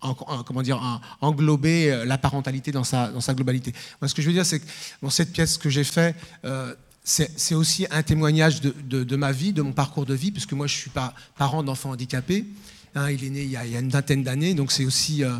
[0.00, 3.72] en, comment dire, en, englober la parentalité dans sa, dans sa globalité.
[4.04, 4.66] Ce que je veux dire, c'est que
[5.00, 6.74] dans cette pièce que j'ai faite, euh,
[7.10, 10.74] c'est aussi un témoignage de, ma vie, de mon parcours de vie, puisque moi, je
[10.74, 12.44] suis pas parent d'enfants handicapés.
[12.94, 15.38] Hein, il est né il y a, une vingtaine d'années, donc c'est aussi euh,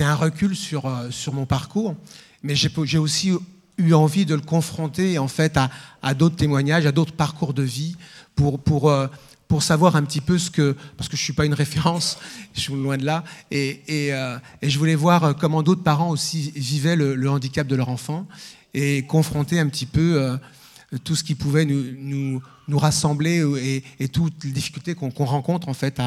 [0.00, 1.94] un recul sur, euh, sur mon parcours.
[2.42, 3.32] Mais j'ai aussi
[3.78, 5.70] eu envie de le confronter en fait à,
[6.02, 7.96] à d'autres témoignages, à d'autres parcours de vie,
[8.34, 9.06] pour, pour euh,
[9.46, 12.18] pour savoir un petit peu ce que, parce que je suis pas une référence,
[12.54, 14.12] je suis loin de là, et, et,
[14.62, 18.26] je voulais voir comment d'autres parents aussi vivaient le, handicap de leur enfant
[18.72, 20.38] et confronter un petit peu
[20.98, 25.22] tout ce qui pouvait nous, nous, nous rassembler et, et, toutes les difficultés qu'on qu
[25.22, 26.00] rencontre en fait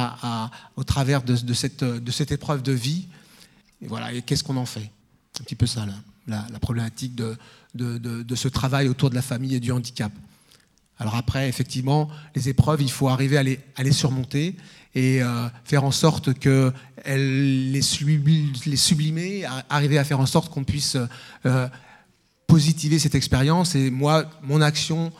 [0.76, 3.08] au travers de, de, cette, de cette épreuve de vie.
[3.82, 4.92] Et voilà, et qu'est-ce qu'on en fait?
[5.40, 5.94] Un petit peu ça, là,
[6.28, 7.38] la, problématique de,
[7.74, 10.12] de, ce travail autour de la famille et du handicap.
[10.98, 14.56] Alors après, effectivement, les épreuves, il faut arriver à les, à les surmonter
[14.94, 17.82] et euh, faire en sorte qu'elles les,
[18.66, 20.98] les sublimer, arriver à faire en sorte qu'on puisse
[21.46, 21.68] euh,
[22.48, 23.76] positiver cette expérience.
[23.76, 25.12] Et moi, mon action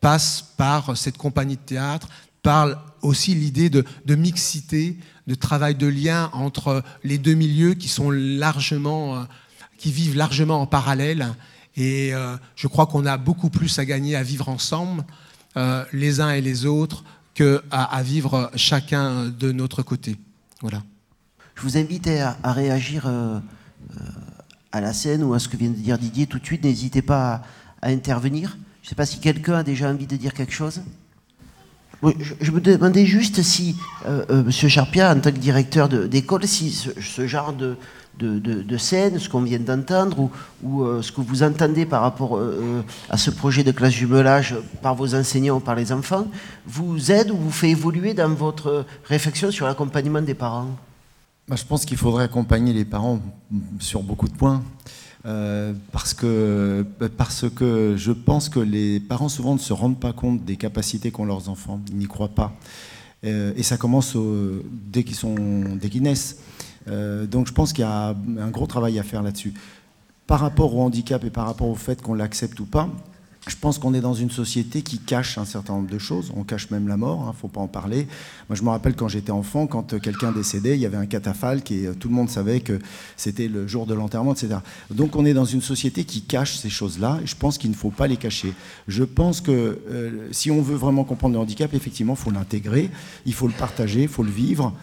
[0.00, 2.08] passe par cette compagnie de théâtre,
[2.42, 2.68] par
[3.02, 9.16] aussi l'idée de, mixité, de travail de lien entre les deux milieux qui sont largement,
[9.16, 9.22] euh,
[9.78, 11.34] qui vivent largement en parallèle
[11.76, 15.04] et euh, je crois qu'on a beaucoup plus à gagner à vivre ensemble,
[15.56, 17.04] euh, les uns et les autres,
[17.34, 20.16] qu'à à vivre chacun de notre côté.
[20.60, 20.82] Voilà.
[21.54, 23.10] Je vous invite à, réagir
[24.72, 26.64] à la scène ou à ce que vient de dire Didier tout de suite.
[26.64, 27.42] N'hésitez pas
[27.82, 28.56] à, intervenir.
[28.82, 30.80] Je ne sais pas si quelqu'un a déjà envie de dire quelque chose.
[32.02, 34.50] Je, me demandais juste si, euh, euh, M.
[34.50, 37.76] Charpia, en tant que directeur d'école, si ce, genre de,
[38.78, 40.30] scène, ce qu'on vient d'entendre,
[40.62, 44.56] ou, euh, ce que vous entendez par rapport euh, à ce projet de classe jumelage
[44.80, 46.26] par vos enseignants ou par les enfants,
[46.66, 50.70] vous aide ou vous fait évoluer dans votre réflexion sur l'accompagnement des parents?
[51.48, 53.20] Bah, Je pense qu'il faudrait accompagner les parents
[53.78, 54.62] sur beaucoup de points.
[55.26, 56.86] Euh, parce, que,
[57.18, 61.10] parce que je pense que les parents souvent ne se rendent pas compte des capacités
[61.10, 62.54] qu'ont leurs enfants, ils n'y croient pas.
[63.24, 64.16] Euh, et ça commence
[64.90, 66.38] dès qu'ils qu naissent.
[66.88, 69.52] Euh, donc je pense qu'il y a un gros travail à faire là-dessus.
[70.26, 72.88] Par rapport au handicap et par rapport au fait qu'on l'accepte ou pas,
[73.48, 76.30] je pense qu'on est dans une société qui cache un certain nombre de choses.
[76.36, 78.06] On cache même la mort, il hein, ne faut pas en parler.
[78.48, 81.70] Moi, je me rappelle quand j'étais enfant, quand quelqu'un décédait, il y avait un catafalque
[81.70, 82.78] et tout le monde savait que
[83.16, 84.56] c'était le jour de l'enterrement, etc.
[84.90, 87.76] Donc on est dans une société qui cache ces choses-là et je pense qu'il ne
[87.76, 88.52] faut pas les cacher.
[88.88, 92.90] Je pense que euh, si on veut vraiment comprendre le handicap, effectivement, il faut l'intégrer,
[93.24, 94.74] il faut le partager, il faut le vivre.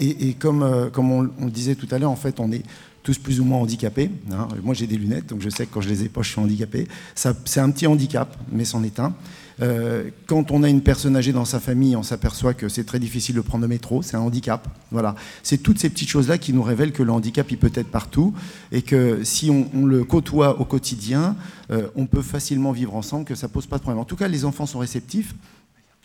[0.00, 2.62] Et, comme, euh, comme on, on, le disait tout à l'heure, en fait, on est
[3.08, 4.10] tous plus ou moins handicapés.
[4.30, 4.48] Hein.
[4.62, 6.40] Moi, j'ai des lunettes, donc je sais que quand je les ai pas, je suis
[6.40, 6.86] handicapé.
[7.14, 9.14] C'est un petit handicap, mais c'en est un.
[9.62, 12.98] Euh, quand on a une personne âgée dans sa famille, on s'aperçoit que c'est très
[12.98, 14.68] difficile de prendre le métro, c'est un handicap.
[14.90, 15.14] Voilà.
[15.42, 18.34] C'est toutes ces petites choses-là qui nous révèlent que le handicap, il peut être partout
[18.72, 21.34] et que si on, le côtoie au quotidien,
[21.70, 24.02] euh, on peut facilement vivre ensemble, que ça pose pas de problème.
[24.02, 25.34] En tout cas, les enfants sont réceptifs.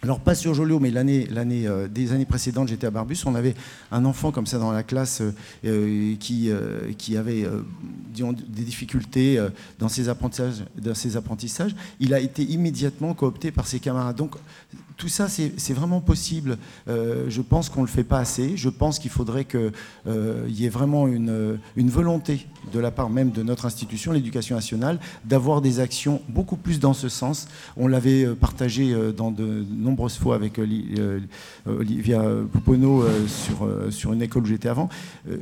[0.03, 3.35] Alors pas sur Joliot, mais l'année, l'année euh, des années précédentes, j'étais à Barbus, on
[3.35, 3.55] avait
[3.89, 5.31] un enfant comme ça dans la classe euh,
[5.63, 6.51] euh, qui,
[6.97, 7.47] qui avait
[8.13, 9.41] des difficultés
[9.79, 11.73] dans ses apprentissages, dans ses apprentissages.
[12.01, 14.17] Il a été immédiatement coopté par ses camarades.
[14.17, 14.35] Donc
[14.97, 16.57] tout ça, c'est vraiment possible.
[16.87, 18.57] Euh, je pense qu'on ne le fait pas assez.
[18.57, 19.71] Je pense qu'il faudrait qu'il
[20.07, 24.99] euh, y ait vraiment une, volonté de la part même de notre institution, l'éducation nationale,
[25.25, 27.47] d'avoir des actions beaucoup plus dans ce sens.
[27.77, 30.59] On l'avait euh, partagé dans de nombreuses fois avec
[31.65, 34.89] Olivia Pouponneau sur, sur une école où j'étais avant.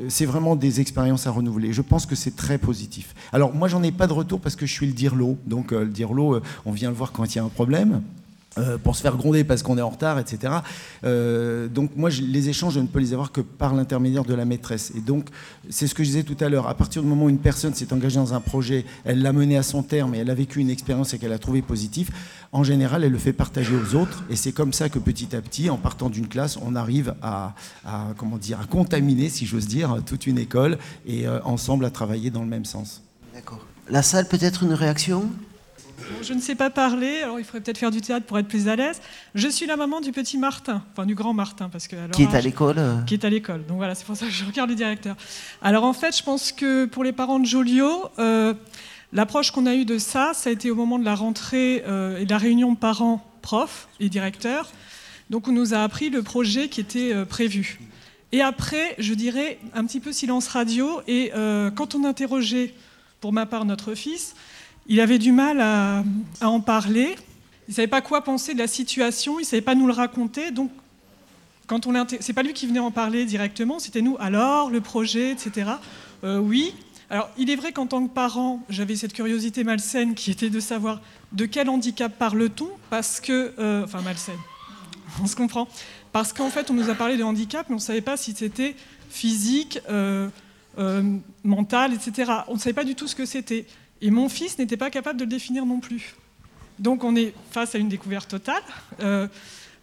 [0.09, 1.73] c'est vraiment des expériences à renouveler.
[1.73, 3.13] Je pense que c'est très positif.
[3.33, 5.37] Alors moi, j'en ai pas de retour parce que je suis le DIRLO.
[5.45, 8.01] Donc le DIRLO, on vient le voir quand il y a un problème.
[8.57, 10.55] Euh, pour se faire gronder parce qu'on est en retard, etc.
[11.05, 14.43] Euh, donc moi, les échanges, je ne peux les avoir que par l'intermédiaire de la
[14.43, 14.91] maîtresse.
[14.93, 15.29] Et donc,
[15.69, 16.67] c'est ce que je disais tout à l'heure.
[16.67, 19.55] À partir du moment où une personne s'est engagée dans un projet, elle l'a mené
[19.55, 22.11] à son terme et elle a vécu une expérience et qu'elle a trouvé positif,
[22.51, 24.25] en général, elle le fait partager aux autres.
[24.29, 27.53] Et c'est comme ça que petit à petit, en partant d'une classe, on arrive à,
[28.17, 32.31] comment dire, à contaminer, si j'ose dire, toute une école et euh, ensemble à travailler
[32.31, 33.01] dans le même sens.
[33.33, 33.65] D'accord.
[33.89, 35.29] La salle, peut-être une réaction?
[36.21, 38.67] Je ne sais pas parler, alors il faudrait peut-être faire du théâtre pour être plus
[38.67, 39.01] à l'aise.
[39.35, 42.35] Je suis la maman du petit Martin, enfin du grand Martin, parce que qui est
[42.35, 42.77] à l'école.
[42.77, 43.65] Euh qui est à l'école.
[43.65, 45.15] Donc voilà, c'est pour ça que je regarde le directeur.
[45.61, 48.53] Alors en fait, je pense que pour les parents de Joliot, euh,
[49.13, 52.19] l'approche qu'on a eue de ça, ça a été au moment de la rentrée euh,
[52.19, 54.71] et de la réunion parents, profs et directeurs.
[55.29, 57.79] Donc on nous a appris le projet qui était prévu.
[58.33, 61.01] Et après, je dirais un petit peu silence radio.
[61.07, 61.31] Et
[61.75, 62.73] quand on interrogeait,
[63.21, 64.35] pour ma part, notre fils,
[64.91, 66.03] il avait du mal à,
[66.41, 67.15] en parler.
[67.67, 69.93] Il ne savait pas quoi penser de la situation, il ne savait pas nous le
[69.93, 70.51] raconter.
[70.51, 70.69] Donc,
[71.65, 74.17] quand on c'est pas lui qui venait en parler directement, c'était nous.
[74.19, 75.71] Alors, le projet, etc.
[76.25, 76.75] Euh, oui.
[77.09, 80.59] Alors, il est vrai qu'en tant que parent, j'avais cette curiosité malsaine qui était de
[80.59, 80.99] savoir
[81.31, 84.39] de quel handicap parle-t-on, parce que, euh, enfin malsaine,
[85.23, 85.69] on se comprend,
[86.11, 88.33] parce qu'en fait, on nous a parlé de handicap, mais on ne savait pas si
[88.33, 88.75] c'était
[89.09, 90.27] physique, euh,
[91.45, 92.29] mental, etc.
[92.49, 93.65] On ne savait pas du tout ce que c'était.
[94.01, 96.15] Et mon fils n'était pas capable de le définir non plus.
[96.79, 98.63] Donc on est face à une découverte totale.
[98.99, 99.27] Euh,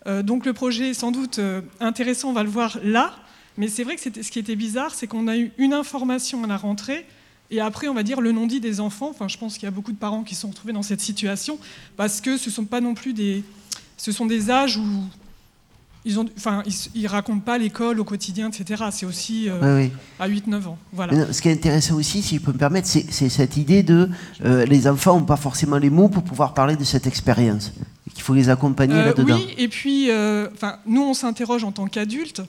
[0.07, 3.15] euh, donc le projet est sans doute euh, intéressant, on va le voir là.
[3.57, 6.47] Mais c'est vrai que ce qui était bizarre, c'est qu'on a eu une information à
[6.47, 7.07] la rentrée,
[7.51, 9.11] et après, on va dire le non-dit des enfants.
[9.11, 11.01] Enfin, je pense qu'il y a beaucoup de parents qui se sont retrouvés dans cette
[11.01, 11.59] situation,
[11.97, 13.43] parce que ce sont pas non plus des,
[13.97, 15.03] ce sont des âges où
[16.09, 16.63] ils, ont, enfin,
[16.95, 18.85] ils, racontent pas l'école au quotidien, etc.
[18.91, 19.87] C'est aussi euh,
[20.19, 20.79] à 8-9 ans.
[20.93, 21.31] Voilà.
[21.33, 24.09] Ce qui est intéressant aussi, si je peux me permettre, c'est cette idée de
[24.43, 27.73] euh, les enfants n'ont pas forcément les mots pour pouvoir parler de cette expérience.
[28.15, 29.37] Qu'il faut les accompagner euh, là-dedans.
[29.37, 30.09] Oui, et puis,
[30.55, 32.41] enfin, nous, on s'interroge en tant qu'adultes.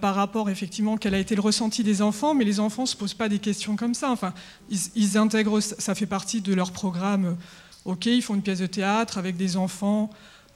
[0.00, 2.96] par rapport effectivement quel a été le ressenti des enfants, mais les enfants ne se
[2.96, 4.10] posent pas des questions comme ça.
[4.10, 4.34] Enfin,
[4.68, 7.36] ils, ils intègrent, ça fait partie de leur programme.
[7.86, 10.10] Ok, ils font une pièce de théâtre avec des enfants.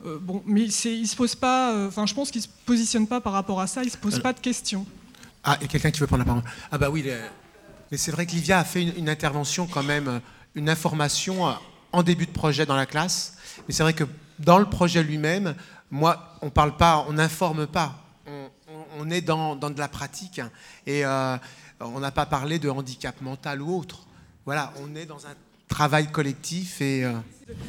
[0.06, 1.72] Euh, bon, mais il se pose pas.
[1.72, 3.82] Euh, enfin, je pense qu'il se positionne pas par rapport à ça.
[3.82, 4.86] Il se pose pas de questions.
[5.42, 6.42] Ah, il y a quelqu'un qui veut prendre la parole.
[6.70, 7.04] Ah bah oui,
[7.90, 10.20] mais c'est vrai que Livia a fait une, intervention quand même,
[10.54, 11.52] une information euh,
[11.92, 13.36] en début de projet dans la classe.
[13.66, 14.04] Mais c'est vrai que
[14.38, 15.54] dans le projet lui-même,
[15.90, 18.04] moi, on parle pas, on n'informe pas.
[19.00, 20.50] On, est dans, dans, de la pratique hein.
[20.84, 24.06] et on n'a pas parlé de handicap mental ou autre.
[24.44, 25.34] Voilà, on est dans un
[25.68, 27.04] travail collectif et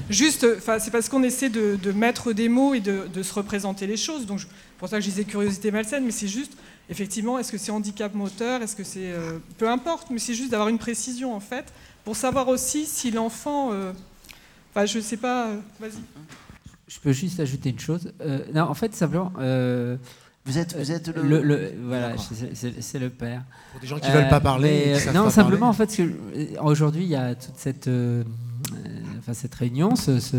[0.09, 0.45] Juste,
[0.79, 4.25] c'est parce qu'on essaie de, mettre des mots et de, se représenter les choses.
[4.25, 4.41] Donc,
[4.77, 6.53] pour ça que je disais curiosité malsaine, mais c'est juste,
[6.89, 9.11] effectivement, est-ce que c'est handicap moteur Est-ce que c'est.
[9.11, 11.65] Euh, peu importe, mais c'est juste d'avoir une précision, en fait,
[12.05, 13.71] pour savoir aussi si l'enfant.
[13.71, 13.91] Euh,
[14.71, 15.47] enfin, je sais pas.
[15.47, 16.01] Euh, vas-y.
[16.87, 18.11] Je peux juste ajouter une chose.
[18.53, 19.31] non, en fait, simplement.
[20.45, 21.73] Vous êtes, vous êtes le...
[21.83, 23.43] voilà, c'est le père.
[23.71, 24.95] Pour des gens qui ne veulent pas parler.
[25.13, 26.01] non, simplement, en fait,
[26.61, 27.89] aujourd'hui, il y a toute cette
[29.29, 30.37] enfin, cette réunion, ce, ce,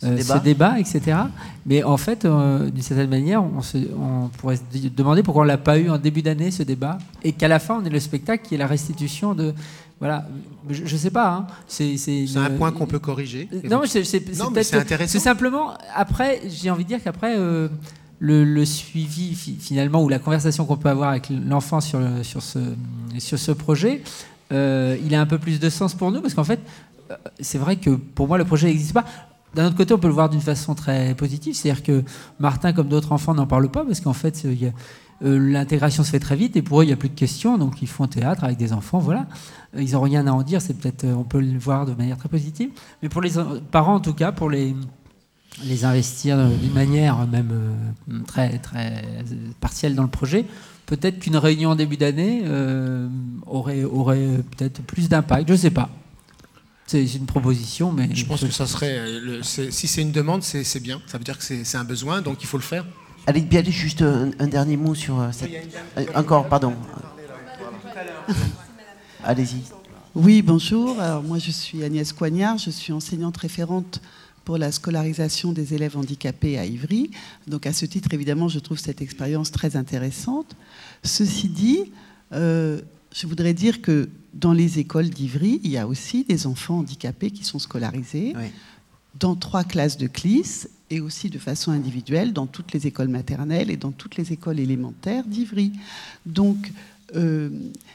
[0.00, 0.78] ce, débat.
[0.80, 1.18] etc.
[1.66, 5.58] Mais en fait, d'une certaine manière, on, se, on, pourrait se demander pourquoi on l'a
[5.58, 8.46] pas eu en début d'année, ce débat, et qu'à la fin, on ait le spectacle
[8.46, 9.54] qui est la restitution de
[10.00, 10.26] voilà,
[10.68, 11.32] je, ne sais pas.
[11.32, 11.46] Hein.
[11.68, 11.96] C'est
[12.34, 13.48] un point qu'on peut corriger.
[13.70, 14.00] Non, c'est
[14.74, 15.12] intéressant.
[15.12, 17.36] C'est simplement après, j'ai envie de dire qu'après.
[18.18, 22.58] le, suivi finalement ou la conversation qu'on peut avoir avec l'enfant sur, sur, ce,
[23.18, 24.02] sur ce projet,
[24.52, 26.91] euh, il a un peu plus de sens pour nous parce qu'en fait, euh,
[27.40, 29.04] c'est vrai que pour moi, le projet n'existe pas.
[29.54, 32.02] D'un autre côté, on peut le voir d'une façon très positive, c'est-à-dire que
[32.38, 34.72] Martin, comme d'autres enfants, n'en parle pas parce qu'en fait, euh,
[35.38, 37.82] l'intégration se fait très vite et pour eux, il n'y a plus de questions, donc
[37.82, 39.26] ils font théâtre avec des enfants, voilà.
[39.76, 42.30] Ils n'ont rien à en dire, c'est peut-être, on peut le voir de manière très
[42.30, 42.70] positive.
[43.02, 43.32] Mais pour les
[43.70, 44.74] parents, en tout cas, pour les,
[45.84, 47.52] investir d'une manière même
[48.26, 49.04] très, très
[49.60, 50.46] partielle dans le projet,
[50.86, 53.06] peut-être qu'une réunion en début d'année euh,
[53.46, 55.48] aurait, aurait peut-être plus d'impact.
[55.48, 55.90] Je ne sais pas.
[56.92, 58.10] C'est une proposition, mais...
[58.12, 58.98] Je pense que ça serait...
[58.98, 61.00] Euh, si c'est une demande, c'est bien.
[61.06, 62.84] Ça veut dire que c'est un besoin, donc il faut le faire.
[63.26, 65.50] Allez, bien, juste un, dernier mot sur euh, cette...
[66.14, 66.74] encore, pardon.
[69.24, 69.62] Allez-y.
[70.14, 71.00] Oui, bonjour.
[71.00, 72.58] Alors, moi, je suis Agnès Coignard.
[72.58, 74.02] Je suis enseignante référente
[74.44, 77.10] pour la scolarisation des élèves handicapés à Ivry.
[77.46, 80.54] Donc à ce titre, évidemment, je trouve cette expérience très intéressante.
[81.04, 81.90] Ceci dit,
[82.34, 82.82] euh,
[83.14, 87.30] je voudrais dire que dans les écoles d'Ivry, il y a aussi des enfants handicapés
[87.30, 88.34] qui sont scolarisés
[89.18, 93.70] dans trois classes de CLIS et aussi de façon individuelle dans toutes les écoles maternelles
[93.70, 95.72] et dans toutes les écoles élémentaires d'Ivry.
[96.24, 96.72] Donc
[97.14, 97.50] euh,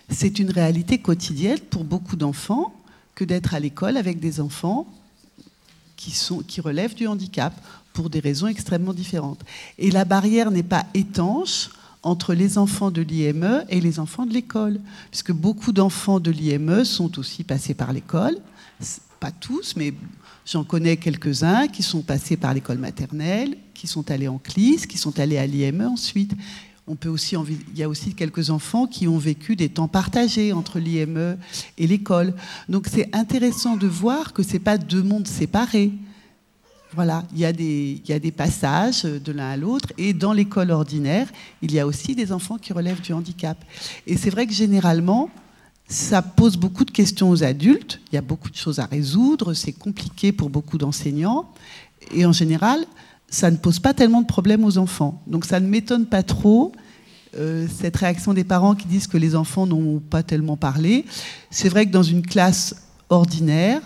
[0.09, 2.74] c'est une réalité quotidienne pour beaucoup d'enfants
[3.15, 4.88] que d'être à l'école avec des enfants
[5.95, 7.53] qui, sont, qui relèvent du handicap
[7.93, 9.43] pour des raisons extrêmement différentes.
[9.80, 11.72] Et la barrière n'est pas étanche
[12.04, 14.80] entre les enfants de l'IME et les enfants de l'école,
[15.10, 18.38] puisque beaucoup d'enfants de l'IME sont aussi passés par l'école,
[19.20, 19.93] pas tous, mais
[20.45, 24.98] j'en connais quelques-uns qui sont passés par l'école maternelle, qui sont allés en CLIS, qui
[24.98, 26.34] sont allés à l'IME ensuite.
[26.89, 30.54] On peut aussi, il y a aussi quelques enfants qui ont vécu des temps partagés
[30.54, 31.38] entre l'IME
[31.78, 32.34] et l'école.
[32.70, 35.91] Donc c'est intéressant de voir que ce n'est pas deux mondes séparés.
[36.93, 39.89] Voilà, il y, a des, passages de l'un à l'autre.
[39.97, 41.27] Et dans l'école ordinaire,
[41.61, 43.57] il y a aussi des enfants qui relèvent du handicap.
[44.05, 45.29] Et c'est vrai que généralement,
[45.89, 47.99] ça pose beaucoup de questions aux adultes.
[48.11, 49.53] Il y a beaucoup de choses à résoudre.
[49.53, 51.51] C'est compliqué pour beaucoup d'enseignants.
[52.13, 52.85] Et en général,
[53.29, 55.21] ça ne pose pas tellement de problèmes aux enfants.
[55.27, 56.71] Donc ça ne m'étonne pas trop
[57.38, 61.05] euh, cette réaction des parents qui disent que les enfants n'ont pas tellement parlé.
[61.51, 62.75] C'est vrai que dans une classe
[63.09, 63.81] ordinaire,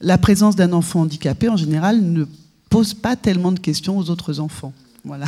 [0.00, 2.24] la présence d'un enfant handicapé, en général, ne
[2.76, 4.74] pose pas tellement de questions aux autres enfants.
[5.02, 5.24] Voilà.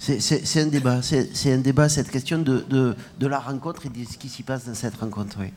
[0.00, 4.04] C'est un débat, c'est un débat, cette question de, de, de, la rencontre et de
[4.04, 5.36] ce qui s'y passe dans cette rencontre.
[5.38, 5.52] Oui.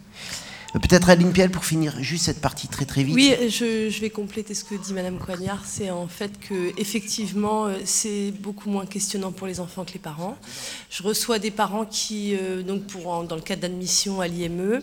[0.73, 3.15] Peut-être Aline Piel pour finir juste cette partie très très vite.
[3.15, 5.63] Oui, je, vais compléter ce que dit Madame Coignard.
[5.65, 9.99] C'est en fait que effectivement euh, c'est beaucoup moins questionnant pour les enfants que les
[9.99, 10.37] parents.
[10.91, 14.81] Je reçois des parents qui, euh, donc pour dans le cadre d'admission à l'IME,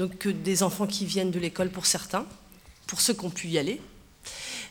[0.00, 2.26] donc des enfants qui viennent de l'école pour certains,
[2.88, 3.80] pour ceux qui ont pu y aller,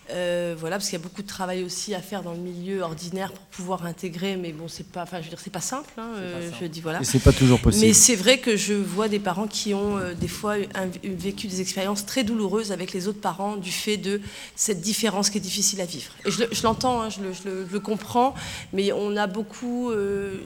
[0.10, 2.82] euh, voilà, parce qu'il y a beaucoup de travail aussi à faire dans le milieu
[2.82, 5.90] ordinaire pour pouvoir intégrer, mais bon, c'est pas, enfin, je veux dire, c'est pas simple.
[5.98, 7.02] Hein, euh, je dis voilà.
[7.02, 7.86] Et c'est pas toujours possible.
[7.86, 10.56] Mais c'est vrai que je vois des parents qui ont euh, des fois
[11.04, 14.20] vécu des expériences très douloureuses avec les autres parents du fait de
[14.56, 16.12] cette différence qui est difficile à vivre.
[16.26, 18.34] Et je, l'entends, hein, je, le, comprends,
[18.74, 19.92] mais on a beaucoup,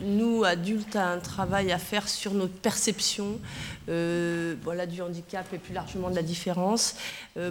[0.03, 3.39] nous adultes, un travail à faire sur notre perception,
[3.87, 6.95] voilà, du handicap et plus largement de la différence,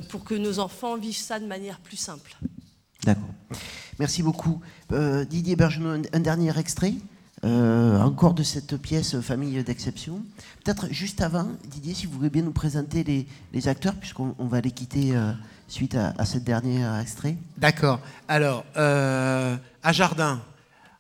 [0.09, 2.37] pour que nos enfants vivent ça de manière plus simple.
[3.05, 3.29] D'accord.
[3.99, 4.61] Merci beaucoup.
[4.93, 6.95] Euh, Didier Bergenon, un, dernier extrait,
[7.45, 10.23] euh, encore de cette pièce Famille d'exception.
[10.65, 14.71] Peut-être juste avant, Didier, si vous voulez bien nous présenter les, acteurs, puisqu'on va les
[14.71, 15.33] quitter euh,
[15.69, 17.37] suite à, à ce dernier extrait.
[17.57, 18.01] D'accord.
[18.29, 20.43] Alors, à Jardin,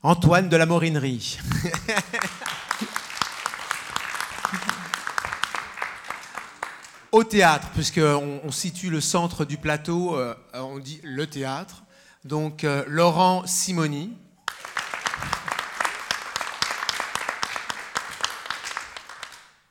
[0.02, 1.38] Antoine de la Morinerie.
[7.16, 11.82] au théâtre, puisqu'on on situe le centre du plateau, euh, on dit le théâtre.
[12.26, 14.12] Donc euh, Laurent Simoni.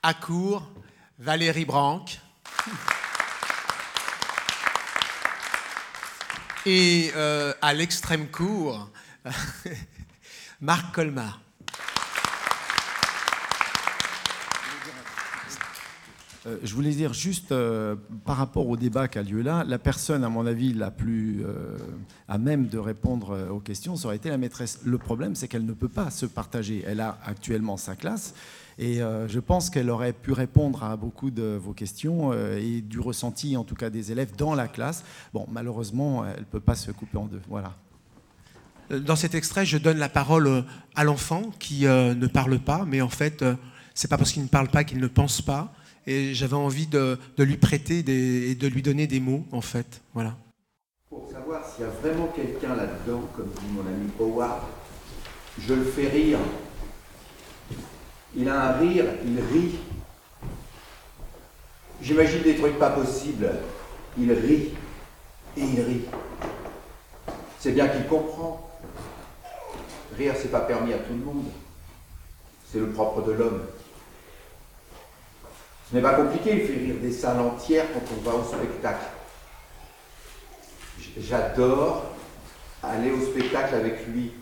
[0.02, 0.68] À court,
[1.20, 2.04] Valérie Branc.
[6.64, 8.90] Et euh, à l'extrême court,
[10.60, 11.45] Marc Colmar.
[16.46, 19.78] Euh, je voulais dire juste euh, par rapport au débat qui a lieu là, la
[19.78, 21.76] personne, à mon avis, la plus euh,
[22.28, 24.80] à même de répondre aux questions, ça aurait été la maîtresse.
[24.84, 26.84] Le problème, c'est qu'elle ne peut pas se partager.
[26.86, 28.34] Elle a actuellement sa classe.
[28.78, 33.56] Et je pense qu'elle aurait pu répondre à beaucoup de vos questions et du ressenti,
[33.56, 35.02] en tout cas, des élèves dans la classe.
[35.32, 37.40] Bon, malheureusement, elle ne peut pas se couper en deux.
[37.48, 37.74] Voilà.
[38.90, 40.62] Dans cet extrait, je donne la parole
[40.94, 43.42] à l'enfant qui ne parle pas, mais en fait,
[43.94, 45.72] c'est pas parce qu'il ne parle pas qu'il ne pense pas
[46.06, 50.02] et j'avais envie de, lui prêter des, et de lui donner des mots, en fait.
[50.14, 50.36] Voilà.
[51.08, 54.62] Pour savoir s'il y a vraiment quelqu'un là-dedans, comme dit mon ami Howard,
[55.58, 56.38] je le fais rire.
[58.36, 59.76] Il a un rire, il rit.
[62.02, 63.50] J'imagine des trucs pas possibles.
[64.18, 64.70] Il rit
[65.56, 66.02] et il rit.
[67.58, 68.70] C'est bien qu'il comprend.
[70.16, 71.46] Rire, c'est pas permis à tout le monde.
[72.70, 73.62] C'est le propre de l'homme.
[75.88, 79.06] Ce n'est pas compliqué, il fait rire des salles entières quand on va au spectacle.
[81.18, 82.02] J'adore
[82.82, 84.32] aller au spectacle avec lui.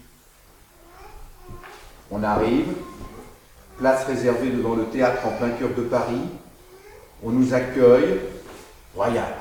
[2.11, 2.73] On arrive,
[3.79, 6.23] place réservée devant le théâtre en plein cœur de Paris.
[7.23, 8.21] On nous accueille,
[8.95, 9.35] royal.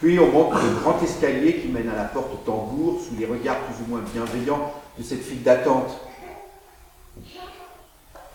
[0.00, 3.58] Puis on monte le grand escalier qui mène à la porte tambour sous les regards
[3.60, 5.98] plus ou moins bienveillants de cette file d'attente.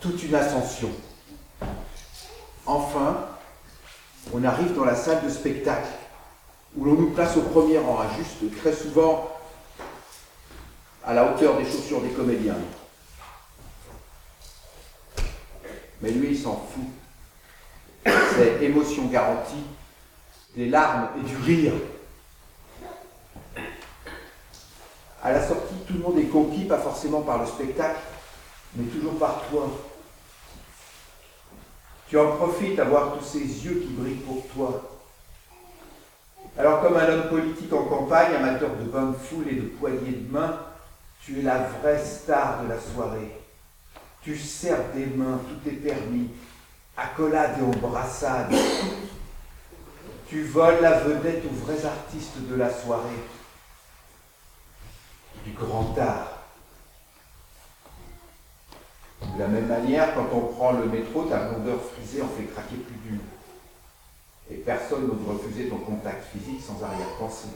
[0.00, 0.90] Toute une ascension.
[2.70, 3.26] Enfin,
[4.32, 5.88] on arrive dans la salle de spectacle,
[6.76, 9.28] où l'on nous place au premier rang, juste très souvent
[11.04, 12.54] à la hauteur des chaussures des comédiens.
[16.00, 18.14] Mais lui, il s'en fout.
[18.36, 19.64] C'est émotion garantie,
[20.54, 21.72] des larmes et du rire.
[25.24, 27.98] À la sortie, tout le monde est conquis, pas forcément par le spectacle,
[28.76, 29.68] mais toujours par toi.
[32.10, 34.98] Tu en profites à voir tous ces yeux qui brillent pour toi.
[36.58, 40.32] Alors comme un homme politique en campagne, amateur de bonne foule et de poignées de
[40.32, 40.58] main,
[41.24, 43.40] tu es la vraie star de la soirée.
[44.22, 46.30] Tu sers des mains, tout est permis,
[46.96, 48.52] accolade et embrassade.
[50.28, 53.22] Tu voles la vedette aux vrais artistes de la soirée,
[55.44, 56.39] du grand art.
[59.22, 62.76] De la même manière, quand on prend le métro, ta blondeur frisée en fait craquer
[62.76, 63.20] plus d'une.
[64.50, 67.48] Et personne n'ose refuser ton contact physique sans arrière-pensée.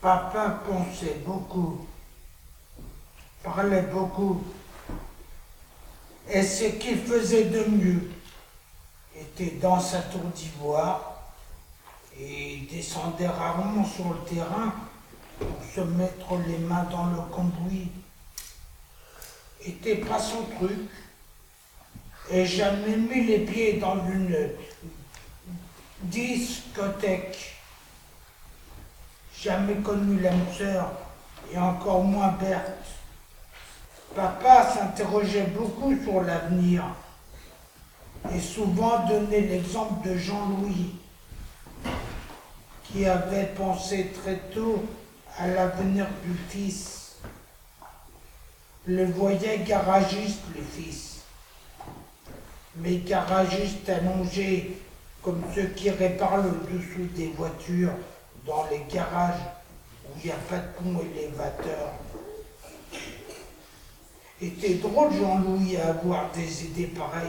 [0.00, 1.86] Papa pensait beaucoup,
[3.42, 4.42] parlait beaucoup,
[6.32, 8.10] et ce qu'il faisait de mieux
[9.14, 11.20] était dans sa tour d'ivoire
[12.18, 14.72] et descendait rarement sur le terrain
[15.40, 17.90] pour se mettre les mains dans le cambouis
[19.66, 20.88] était pas son truc.
[22.30, 24.50] Et jamais mis les pieds dans une
[26.02, 27.56] discothèque.
[29.36, 30.92] Jamais connu l'âme sœur
[31.52, 32.86] et encore moins Berthe.
[34.14, 36.84] Papa s'interrogeait beaucoup sur l'avenir
[38.34, 40.94] et souvent donnait l'exemple de Jean-Louis,
[42.84, 44.84] qui avait pensé très tôt
[45.40, 47.16] à l'avenir du fils.
[48.86, 51.20] Le voyait garagiste, le fils.
[52.76, 54.76] Mais garagiste allongé,
[55.22, 57.92] comme ceux qui réparent le dessous des voitures
[58.46, 59.40] dans les garages
[60.06, 61.92] où il n'y a pas de pont élévateur.
[64.42, 67.28] Était drôle Jean-Louis à avoir des idées pareilles.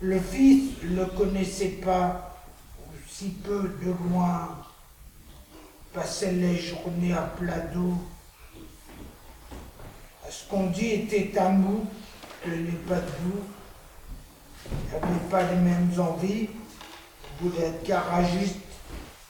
[0.00, 2.36] Le fils ne le connaissait pas,
[2.80, 4.63] ou si peu de loin,
[5.94, 7.94] passait les journées à plat d'eau.
[10.28, 11.86] Ce qu'on dit était un mou,
[12.42, 13.44] tenait pas debout,
[14.90, 16.48] n'avait pas les mêmes envies,
[17.40, 18.56] voulait être garagiste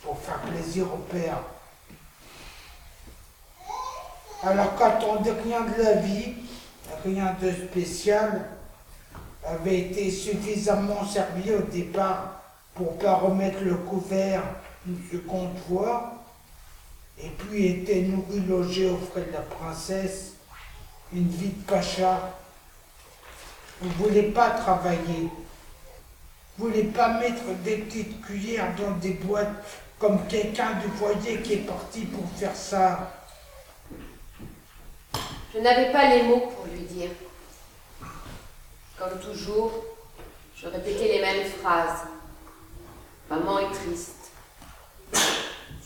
[0.03, 1.39] pour faire plaisir au père.
[4.43, 6.35] Alors qu'attendait rien de la vie,
[7.05, 8.47] rien de spécial,
[9.45, 12.41] avait été suffisamment servi au départ
[12.75, 14.43] pour pas remettre le couvert
[14.87, 16.14] une seconde fois,
[17.23, 20.33] et puis était nourri, logé aux frais de la princesse,
[21.13, 22.37] une vie de pacha.
[23.81, 25.29] Vous ne voulez pas travailler.
[26.57, 29.53] Vous ne voulez pas mettre des petites cuillères dans des boîtes
[29.99, 33.13] comme quelqu'un du foyer qui est parti pour faire ça.
[35.55, 37.11] Je n'avais pas les mots pour lui dire.
[38.99, 39.85] Comme toujours,
[40.57, 42.03] je répétais les mêmes phrases.
[43.31, 44.31] Maman est triste.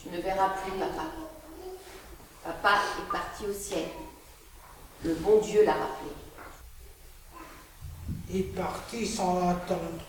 [0.01, 1.07] Tu ne verras plus papa.
[2.45, 3.89] Papa est parti au ciel.
[5.05, 6.11] Le bon Dieu l'a rappelé.
[8.33, 10.05] est parti sans attendre.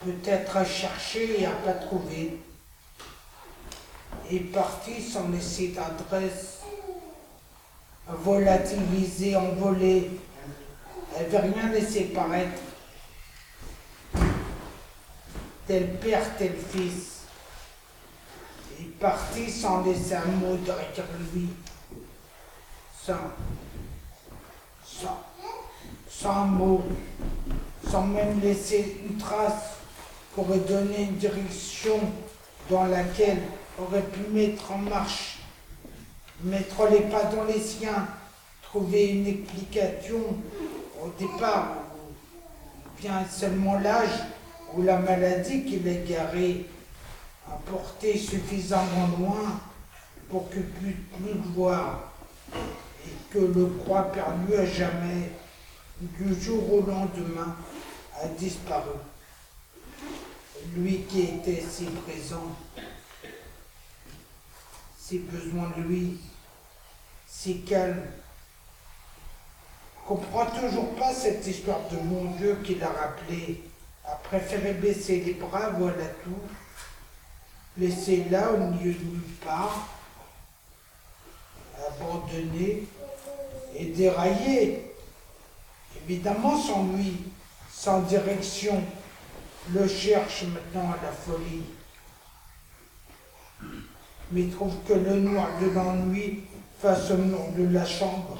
[0.00, 2.38] Peut-être à chercher et à pas trouver.
[4.30, 6.60] Est parti sans laisser d'adresse.
[8.06, 10.10] Volatilisé, envolé.
[11.16, 12.60] Elle veut rien laisser paraître.
[15.66, 17.15] Tel père, tel fils.
[18.78, 21.48] Est parti sans laisser un mot derrière lui.
[23.02, 23.14] Sans,
[24.84, 25.22] sans,
[26.08, 26.82] sans mot,
[27.88, 29.76] sans même laisser une trace
[30.34, 32.00] pour donner une direction
[32.68, 33.42] dans laquelle
[33.78, 35.38] aurait pu mettre en marche,
[36.42, 38.08] mettre les pas dans les siens,
[38.62, 40.18] trouver une explication
[41.02, 41.76] au départ,
[43.00, 44.24] bien seulement l'âge
[44.74, 46.64] ou la maladie qui l'égarait
[47.48, 49.60] a porté suffisamment loin
[50.28, 52.12] pour que puisse plus voir
[53.04, 55.30] et que le croix perdu à jamais
[56.00, 57.56] du jour au lendemain
[58.20, 58.98] a disparu.
[60.74, 62.56] Lui qui était si présent,
[64.98, 66.18] si besoin de lui,
[67.26, 68.02] si calme,
[70.06, 73.62] comprend toujours pas cette histoire de mon Dieu qui l'a rappelé,
[74.04, 76.40] a préféré baisser les bras, voilà tout,
[77.78, 79.88] laisser là au milieu de nulle part,
[81.88, 82.84] abandonné
[83.74, 84.92] et déraillé,
[86.02, 87.16] évidemment sans lui,
[87.70, 88.82] sans direction,
[89.74, 91.64] le cherche maintenant à la folie.
[94.32, 96.44] Mais trouve que le noir de l'ennui
[96.80, 98.38] face au mur de la chambre,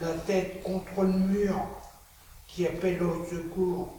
[0.00, 1.66] la tête contre le mur
[2.46, 3.94] qui appelle au secours.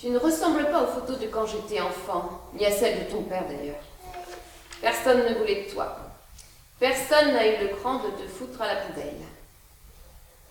[0.00, 3.22] Tu ne ressembles pas aux photos de quand j'étais enfant, ni à celles de ton
[3.22, 3.82] père d'ailleurs.
[4.80, 5.94] Personne ne voulait de toi.
[6.78, 9.20] Personne n'a eu le cran de te foutre à la poubelle.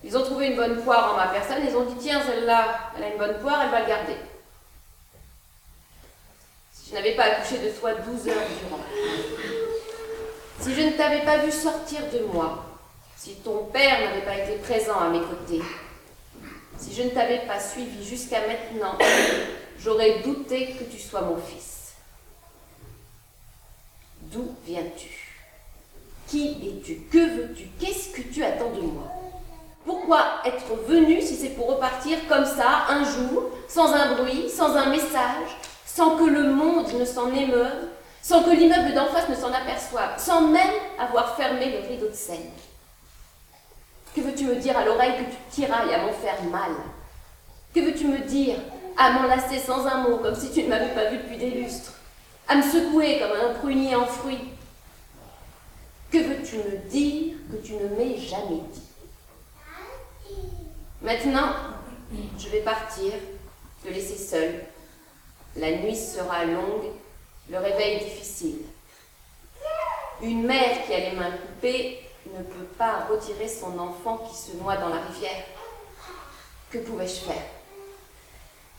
[0.04, 3.02] Ils ont trouvé une bonne poire en ma personne, ils ont dit tiens, celle-là, elle
[3.02, 4.16] a une bonne poire, elle va le garder.
[6.72, 8.80] Si je n'avais pas accouché de toi 12 heures durant,
[10.60, 12.64] si je ne t'avais pas vu sortir de moi,
[13.16, 15.60] si ton père n'avait pas été présent à mes côtés,
[16.80, 18.96] si je ne t'avais pas suivi jusqu'à maintenant,
[19.78, 21.92] j'aurais douté que tu sois mon fils.
[24.22, 25.08] D'où viens-tu?
[26.26, 27.00] Qui es-tu?
[27.10, 27.68] Que veux-tu?
[27.78, 29.08] Qu'est-ce que tu attends de moi?
[29.84, 34.76] Pourquoi être venu si c'est pour repartir comme ça, un jour, sans un bruit, sans
[34.76, 35.50] un message,
[35.84, 37.88] sans que le monde ne s'en émeuve,
[38.22, 42.14] sans que l'immeuble d'en face ne s'en aperçoive, sans même avoir fermé le rideau de
[42.14, 42.50] scène
[44.14, 46.72] Que veux-tu me dire à l'oreille que tu tirailles à m'en faire mal?
[47.74, 48.56] Que veux-tu me dire
[48.96, 51.92] à m'enlacer sans un mot, comme si tu ne m'avais pas vu depuis des lustres?
[52.48, 54.48] À me secouer comme un prunier en fruits
[56.10, 58.82] Que veux-tu me dire que tu ne m'aies jamais dit?
[61.00, 61.52] Maintenant,
[62.38, 63.12] je vais partir,
[63.84, 64.64] te laisser seul.
[65.56, 66.90] La nuit sera longue,
[67.48, 68.58] le réveil difficile.
[70.22, 74.56] Une mère qui a les mains coupées ne peut pas retirer son enfant qui se
[74.56, 75.44] noie dans la rivière.
[76.70, 77.42] Que pouvais-je faire?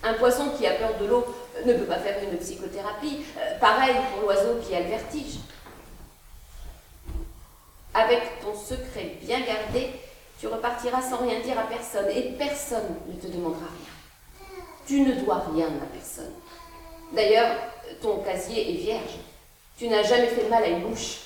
[0.03, 1.25] Un poisson qui a peur de l'eau
[1.65, 3.23] ne peut pas faire une psychothérapie.
[3.37, 5.39] Euh, pareil pour l'oiseau qui a le vertige.
[7.93, 9.91] Avec ton secret bien gardé,
[10.39, 14.49] tu repartiras sans rien dire à personne et personne ne te demandera rien.
[14.87, 16.33] Tu ne dois rien à personne.
[17.11, 17.55] D'ailleurs,
[18.01, 19.19] ton casier est vierge.
[19.77, 21.17] Tu n'as jamais fait mal à une mouche.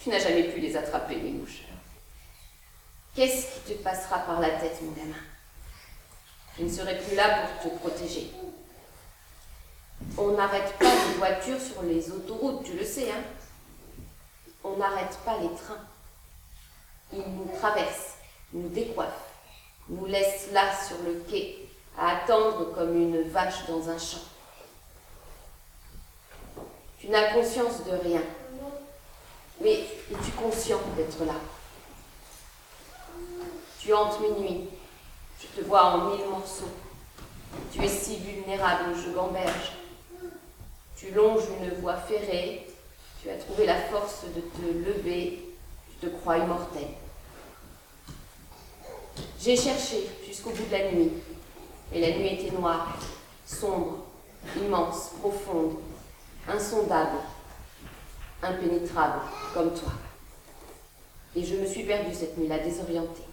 [0.00, 1.62] Tu n'as jamais pu les attraper, les mouches.
[3.14, 5.14] Qu'est-ce qui te passera par la tête, mon gamin?
[6.58, 8.30] Je ne serai plus là pour te protéger.
[10.18, 13.22] On n'arrête pas les voitures sur les autoroutes, tu le sais, hein?
[14.64, 15.84] On n'arrête pas les trains.
[17.12, 18.16] Ils nous traversent
[18.52, 19.30] nous décoiffe,
[19.88, 21.68] nous laisse là sur le quai,
[21.98, 24.20] à attendre comme une vache dans un champ.
[26.98, 28.22] Tu n'as conscience de rien,
[29.62, 31.34] mais es-tu conscient d'être là?
[33.80, 34.68] Tu hantes mes nuits,
[35.40, 36.70] je te vois en mille morceaux.
[37.72, 39.72] Tu es si vulnérable, je gamberge.
[40.96, 42.66] Tu longes une voie ferrée,
[43.22, 45.44] tu as trouvé la force de te lever,
[45.90, 46.88] tu te crois immortel.
[49.40, 51.12] J'ai cherché jusqu'au bout de la nuit,
[51.92, 52.96] et la nuit était noire,
[53.44, 53.98] sombre,
[54.56, 55.76] immense, profonde,
[56.48, 57.18] insondable,
[58.42, 59.20] impénétrable,
[59.54, 59.92] comme toi.
[61.34, 63.24] Et je me suis perdue cette nuit-là, désorientée.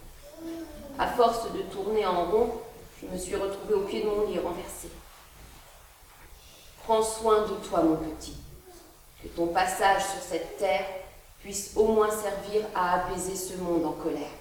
[0.98, 2.62] À force de tourner en rond,
[3.02, 4.90] je me suis retrouvée au pied de mon lit renversé.
[6.84, 8.38] Prends soin de toi, mon petit,
[9.22, 10.86] que ton passage sur cette terre
[11.40, 14.32] puisse au moins servir à apaiser ce monde en colère.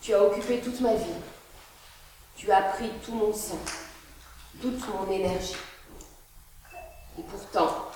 [0.00, 1.04] Tu as occupé toute ma vie.
[2.36, 3.58] Tu as pris tout mon sang,
[4.60, 5.56] toute mon énergie.
[7.18, 7.87] Et pourtant,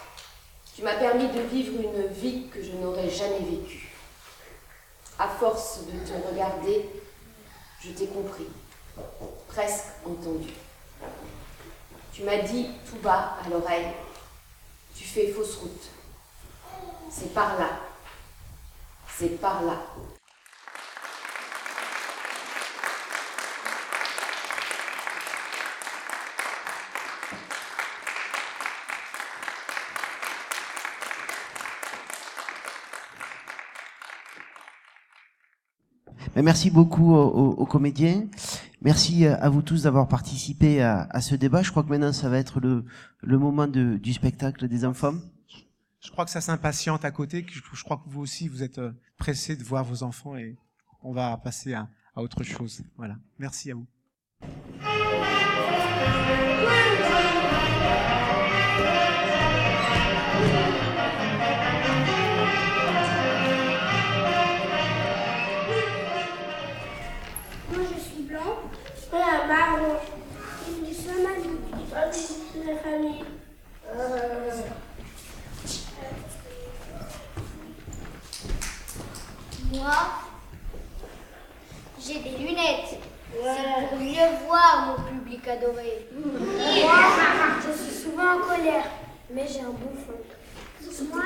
[0.75, 3.93] tu m'as permis de vivre une vie que je n'aurais jamais vécue.
[5.18, 6.89] À force de te regarder,
[7.85, 8.47] je t'ai compris,
[9.49, 10.49] presque entendu.
[12.12, 13.93] Tu m'as dit tout bas à l'oreille,
[14.97, 15.91] tu fais fausse route.
[17.11, 17.68] C'est par là.
[19.09, 19.77] C'est par là.
[36.43, 38.26] Merci beaucoup aux, comédiens.
[38.82, 41.62] Merci à vous tous d'avoir participé à, ce débat.
[41.62, 42.84] Je crois que maintenant, ça va être le,
[43.38, 45.14] moment du spectacle des enfants.
[46.01, 47.47] Je crois que ça s'impatiente à côté.
[47.49, 50.57] Je crois que vous aussi, vous êtes euh, pressés de voir vos enfants et
[51.03, 52.82] on va passer à, à autre chose.
[52.97, 53.16] Voilà.
[53.38, 53.86] Merci à vous.
[72.66, 73.24] La famille.
[73.88, 74.50] Euh...
[79.72, 79.96] Moi,
[81.98, 83.00] j'ai des lunettes.
[83.32, 86.08] C'est pour mieux voir mon public adoré.
[86.14, 86.98] Moi,
[87.66, 88.84] je suis souvent en colère,
[89.30, 90.20] mais j'ai un bon fond.
[90.20, 90.22] Moi,
[90.84, 91.18] je suis souvent,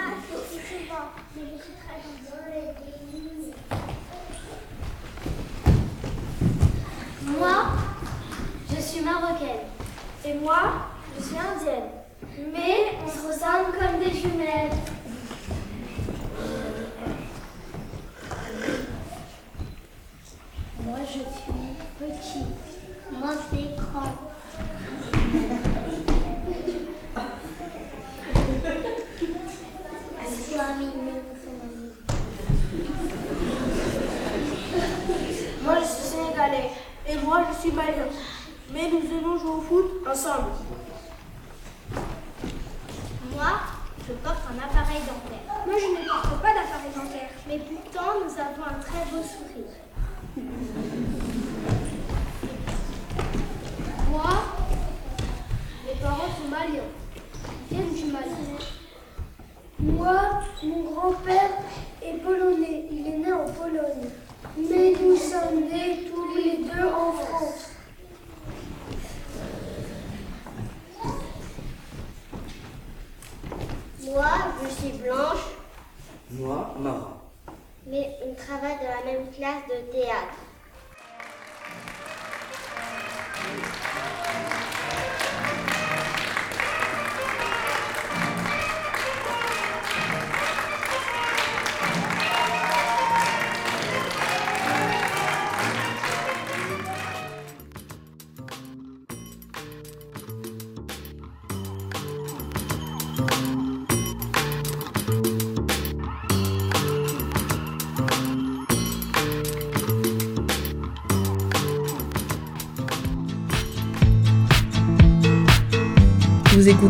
[1.35, 2.47] mais je suis très gentille.
[7.39, 7.57] Moi,
[8.71, 9.67] je suis marocaine.
[10.25, 11.91] Et moi, je suis indienne.
[12.53, 14.71] Mais on se ressemble comme des jumelles.
[20.81, 22.45] Moi, je suis petit.
[23.13, 24.13] Moi, c'est grand.
[35.63, 36.71] Moi, je suis sénégalais
[37.09, 38.07] et moi je suis malien.
[38.73, 40.51] Mais nous allons jouer au foot ensemble.
[43.37, 43.53] Moi,
[44.09, 45.45] je porte un appareil dentaire.
[45.67, 47.29] Moi, je ne porte pas d'appareil dentaire.
[47.47, 49.77] Mais pourtant, nous avons un très beau sourire.
[54.11, 54.31] Moi,
[55.85, 56.91] mes parents sont maliens.
[57.71, 58.57] Ils viennent du Mali.
[59.81, 60.16] Moi,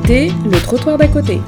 [0.09, 1.41] Le Trottoir d'à côté.